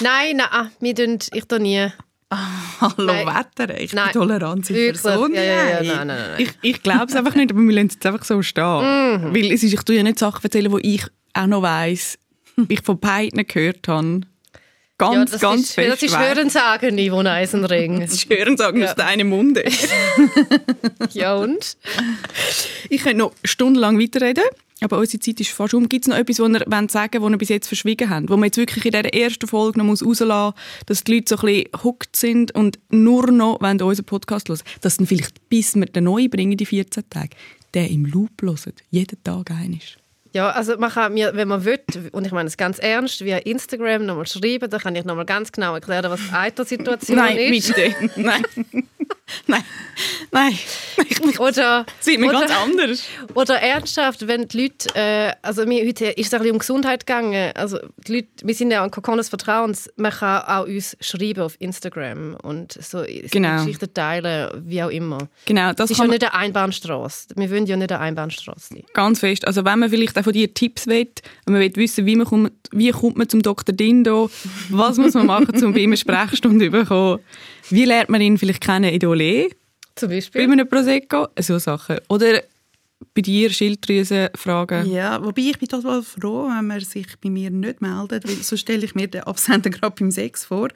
Nein, 0.00 0.36
nein, 0.38 0.46
ah, 0.50 0.70
wir 0.80 0.94
tun, 0.94 1.18
ich 1.32 1.44
da 1.44 1.58
nie. 1.60 1.88
Hallo 2.80 3.06
Nein. 3.06 3.26
Wetter, 3.26 3.80
ich 3.80 3.92
Nein. 3.94 4.10
bin 4.12 4.20
tolerant 4.20 4.68
Wirklich? 4.68 5.02
Person. 5.02 5.34
Ja, 5.34 5.42
ja, 5.42 5.54
ja, 5.54 5.82
Nein. 5.82 6.06
nein, 6.06 6.06
nein. 6.08 6.30
Ich, 6.38 6.50
ich 6.60 6.82
glaube 6.82 7.06
es 7.06 7.16
einfach 7.16 7.34
nicht, 7.34 7.50
aber 7.50 7.60
wir 7.62 7.72
lassen 7.72 7.86
es 7.88 7.94
jetzt 7.94 8.06
einfach 8.06 8.24
so 8.24 8.42
stehen. 8.42 8.62
Weil 8.64 9.50
es 9.52 9.62
ist, 9.62 9.72
ich 9.72 9.80
tue 9.82 9.96
ja 9.96 10.02
nicht 10.02 10.18
Sachen 10.18 10.42
erzählen, 10.44 10.70
die 10.76 10.94
ich 10.94 11.06
auch 11.32 11.46
noch 11.46 11.62
weiss, 11.62 12.18
ich 12.68 12.82
von 12.82 13.00
beiden 13.00 13.46
gehört 13.46 13.88
habe. 13.88 14.20
Ganz, 14.98 15.14
ja, 15.14 15.24
das 15.26 15.40
ganz 15.40 15.60
ist, 15.62 15.72
fest 15.74 15.92
Das 15.92 16.02
ist. 16.02 16.18
Hörensagen, 16.18 16.98
Yvonne 16.98 17.30
Eisenring. 17.30 18.00
Das 18.02 18.12
ist 18.12 18.28
Hörensagen 18.28 18.80
Ja. 18.82 18.88
aus 18.90 18.94
deinem 18.96 19.28
Munde. 19.28 19.64
ja, 21.12 21.34
und? 21.36 21.76
Ich 22.90 23.02
könnte 23.04 23.18
noch 23.18 23.32
stundenlang 23.44 23.98
weiterreden, 24.00 24.42
aber 24.80 24.98
unsere 24.98 25.20
Zeit 25.20 25.40
ist 25.40 25.50
fast 25.50 25.74
um. 25.74 25.88
Gibt 25.88 26.04
es 26.04 26.08
noch 26.08 26.16
etwas, 26.16 26.38
was 26.38 26.50
ihr 26.50 26.88
sagen 26.88 27.20
wollt, 27.20 27.22
was 27.22 27.30
ihr 27.32 27.38
bis 27.38 27.48
jetzt 27.48 27.68
verschwiegen 27.68 28.10
habt? 28.10 28.28
Wo 28.28 28.36
man 28.36 28.44
jetzt 28.44 28.56
wirklich 28.56 28.84
in 28.84 28.92
dieser 28.92 29.12
ersten 29.12 29.46
Folge 29.46 29.78
noch 29.78 29.88
rauslassen 29.88 30.28
muss, 30.28 30.54
dass 30.86 31.04
die 31.04 31.14
Leute 31.14 31.36
so 31.36 31.36
ein 31.36 31.46
bisschen 31.46 31.82
hooked 31.84 32.16
sind 32.16 32.54
und 32.54 32.78
nur 32.90 33.30
noch 33.30 33.60
wollen 33.60 33.80
unseren 33.80 34.06
Podcast 34.06 34.48
hören. 34.48 34.60
Dass 34.80 34.96
dann 34.96 35.06
vielleicht, 35.06 35.48
bis 35.48 35.74
wir 35.74 35.86
den 35.86 36.04
neuen 36.04 36.30
bringen, 36.30 36.56
die 36.56 36.66
14 36.66 37.10
Tage, 37.10 37.30
der 37.74 37.90
im 37.90 38.04
Loop 38.06 38.40
hören. 38.40 38.72
Jeden 38.90 39.22
Tag 39.24 39.50
einisch. 39.50 39.98
Ja, 40.34 40.50
also 40.50 40.76
man 40.76 40.90
kann 40.90 41.14
mir, 41.14 41.32
wenn 41.34 41.48
man 41.48 41.64
will, 41.64 41.80
und 42.12 42.26
ich 42.26 42.32
meine 42.32 42.48
es 42.48 42.56
ganz 42.56 42.78
ernst, 42.78 43.24
via 43.24 43.38
Instagram 43.38 44.04
nochmal 44.04 44.26
schreiben, 44.26 44.68
da 44.68 44.78
kann 44.78 44.94
ich 44.94 45.04
nochmal 45.04 45.24
ganz 45.24 45.50
genau 45.50 45.74
erklären, 45.74 46.10
was 46.10 46.20
die 46.20 46.32
Eitersituation 46.32 47.16
Nein, 47.16 47.38
ist. 47.38 47.74
bitte. 47.74 47.94
Nein. 48.16 48.44
Nein. 49.46 49.64
Nein. 50.30 50.58
Oder, 51.38 51.86
wird 52.04 52.20
mir 52.20 52.28
oder, 52.28 52.40
ganz 52.40 52.52
anders. 52.52 53.04
oder 53.34 53.56
ernsthaft, 53.60 54.26
wenn 54.26 54.48
die 54.48 54.62
Leute, 54.62 54.94
äh, 54.94 55.32
also 55.42 55.64
mir, 55.66 55.86
heute 55.86 56.06
ist 56.06 56.26
es 56.26 56.34
ein 56.34 56.40
bisschen 56.40 56.52
um 56.52 56.58
Gesundheit 56.58 57.06
gegangen, 57.06 57.52
also 57.54 57.78
die 58.06 58.16
Leute, 58.16 58.28
wir 58.42 58.54
sind 58.54 58.70
ja 58.70 58.82
ein 58.82 58.90
Kokon 58.90 59.18
des 59.18 59.28
Vertrauens, 59.28 59.90
man 59.96 60.12
kann 60.12 60.42
auch 60.42 60.66
uns 60.66 60.96
schreiben 61.00 61.42
auf 61.42 61.56
Instagram 61.60 62.36
und 62.42 62.72
so 62.72 63.04
Genau. 63.30 63.58
Geschichten 63.64 63.92
teilen, 63.94 64.50
wie 64.66 64.82
auch 64.82 64.90
immer. 64.90 65.28
Genau, 65.46 65.72
das 65.72 65.90
Es 65.90 65.92
ist 65.92 65.98
ja 65.98 66.06
nicht 66.06 66.22
eine 66.24 66.34
Einbahnstraße. 66.34 67.28
Wir 67.36 67.50
wollen 67.50 67.66
ja 67.66 67.76
nicht 67.76 67.92
eine 67.92 68.00
Einbahnstraße 68.00 68.74
sein. 68.74 68.84
ganz 68.92 69.20
fest. 69.20 69.46
Also 69.46 69.64
wenn 69.64 69.78
man 69.78 69.90
vielleicht 69.90 70.18
auch 70.18 70.24
von 70.24 70.32
dir 70.32 70.52
Tipps 70.52 70.86
will, 70.86 71.08
wenn 71.46 71.52
man 71.54 71.62
will 71.62 71.74
wissen, 71.76 72.06
wie 72.06 72.16
man 72.16 72.26
kommt, 72.26 72.52
wie 72.72 72.90
kommt 72.90 73.16
man 73.16 73.28
zum 73.28 73.42
Dr. 73.42 73.74
Dindo, 73.74 74.30
was 74.70 74.96
muss 74.98 75.14
man 75.14 75.26
machen, 75.26 75.64
um 75.64 75.72
bei 75.72 75.80
ihm 75.80 75.90
eine 75.90 75.96
Sprechstunde 75.96 76.66
zu 76.66 76.70
bekommen, 76.70 77.20
wie 77.70 77.84
lernt 77.84 78.08
man 78.10 78.20
ihn 78.20 78.38
vielleicht 78.38 78.62
kennen 78.62 78.92
in 78.92 79.00
Olé, 79.02 79.50
Zum 79.98 80.08
bei 80.08 80.16
Beispiel. 80.16 80.42
einem 80.42 80.68
Prosecco, 80.68 81.28
so 81.38 81.58
Sachen. 81.58 81.98
Oder 82.08 82.42
bei 83.14 83.22
dir 83.22 83.50
Schilddrüsenfragen. 83.50 84.90
Ja, 84.90 85.22
wobei 85.24 85.42
ich 85.42 85.58
bin 85.58 85.68
total 85.68 86.02
froh, 86.02 86.48
wenn 86.48 86.66
man 86.66 86.80
sich 86.80 87.06
bei 87.22 87.30
mir 87.30 87.50
nicht 87.50 87.80
meldet, 87.80 88.26
weil 88.26 88.36
so 88.36 88.56
stelle 88.56 88.84
ich 88.84 88.94
mir 88.94 89.08
den 89.08 89.22
Absender 89.22 89.70
gerade 89.70 89.94
beim 89.98 90.10
Sex 90.10 90.44
vor. 90.44 90.68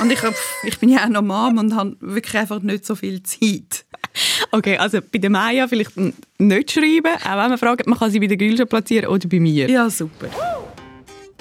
Und 0.00 0.12
ich, 0.12 0.22
hab, 0.22 0.34
ich 0.64 0.78
bin 0.78 0.88
ja 0.88 1.04
auch 1.04 1.08
noch 1.08 1.22
Mom 1.22 1.58
und 1.58 1.74
habe 1.74 1.96
wirklich 2.00 2.36
einfach 2.36 2.60
nicht 2.60 2.86
so 2.86 2.94
viel 2.94 3.22
Zeit. 3.22 3.84
Okay, 4.52 4.76
also 4.76 5.00
bei 5.00 5.18
der 5.18 5.30
Maya 5.30 5.66
vielleicht 5.66 5.92
nicht 6.38 6.70
schreiben, 6.70 7.14
auch 7.24 7.30
wenn 7.30 7.50
man 7.50 7.58
fragt, 7.58 7.86
man 7.86 7.98
kann 7.98 8.10
sie 8.10 8.20
bei 8.20 8.28
der 8.28 8.36
Gülscha 8.36 8.64
platzieren 8.64 9.08
oder 9.08 9.28
bei 9.28 9.40
mir. 9.40 9.68
Ja, 9.68 9.90
super. 9.90 10.28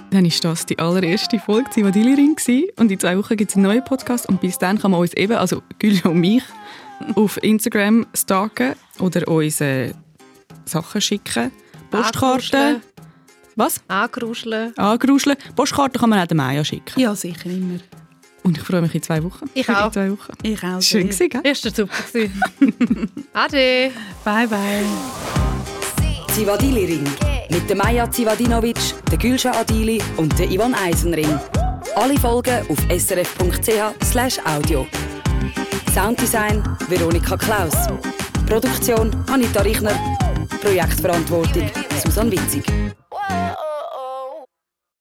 Dann 0.09 0.25
ist 0.25 0.43
das 0.43 0.65
die 0.65 0.77
allererste 0.77 1.39
Folge 1.39 1.69
Zivadili-Ring 1.71 2.35
gewesen. 2.35 2.69
und 2.77 2.91
in 2.91 2.99
zwei 2.99 3.17
Wochen 3.17 3.35
gibt 3.35 3.51
es 3.51 3.55
einen 3.55 3.65
neuen 3.65 3.83
Podcast 3.83 4.27
und 4.29 4.41
bis 4.41 4.57
dann 4.57 4.79
kann 4.79 4.91
man 4.91 4.99
uns 4.99 5.13
eben, 5.13 5.33
also 5.33 5.61
Gülscha 5.79 6.09
und 6.09 6.19
mich, 6.19 6.43
auf 7.15 7.41
Instagram 7.43 8.05
stalken 8.13 8.75
oder 8.99 9.27
uns 9.27 9.61
äh, 9.61 9.93
Sachen 10.65 11.01
schicken. 11.01 11.51
Postkarten. 11.91 12.81
Was? 13.55 13.81
Angruscheln. 13.87 14.75
Angruscheln. 14.77 15.37
Postkarten 15.55 15.99
kann 15.99 16.09
man 16.09 16.19
auch 16.19 16.27
der 16.27 16.37
Maya 16.37 16.63
schicken. 16.63 16.99
Ja, 16.99 17.15
sicher 17.15 17.49
immer. 17.49 17.79
Und 18.43 18.57
ich 18.57 18.63
freue 18.63 18.81
mich 18.81 18.93
in 18.93 19.01
zwei 19.01 19.23
Wochen. 19.23 19.49
Ich 19.53 19.69
auch. 19.69 19.91
zwei 19.91 20.11
Wochen. 20.11 20.33
Ich 20.41 20.61
auch. 20.63 20.81
Schön 20.81 21.07
gewesen, 21.07 21.29
gell? 21.29 21.43
War 21.43 21.55
super. 21.55 22.03
gewesen. 22.11 23.11
Ade. 23.33 23.91
Bye, 24.23 24.47
bye. 24.47 24.83
Zivadili 26.33 26.85
Ring. 26.85 27.07
Mit 27.49 27.69
der 27.69 27.75
Maja 27.77 28.09
Zivadinovic, 28.09 28.79
der 29.11 29.17
Gülscha 29.17 29.51
Adili 29.51 30.01
und 30.17 30.37
der 30.39 30.49
Ivan 30.49 30.73
Eisenring. 30.73 31.39
Alle 31.95 32.17
Folgen 32.19 32.65
auf 32.67 32.79
srf.ch 32.89 34.39
audio. 34.45 34.87
Sounddesign 35.93 36.63
Veronika 36.89 37.37
Klaus. 37.37 37.75
Produktion 38.47 39.11
Anita 39.31 39.61
Richner. 39.61 39.93
Projektverantwortung 40.59 41.69
Susanne 42.03 42.31
Witzig. 42.31 42.65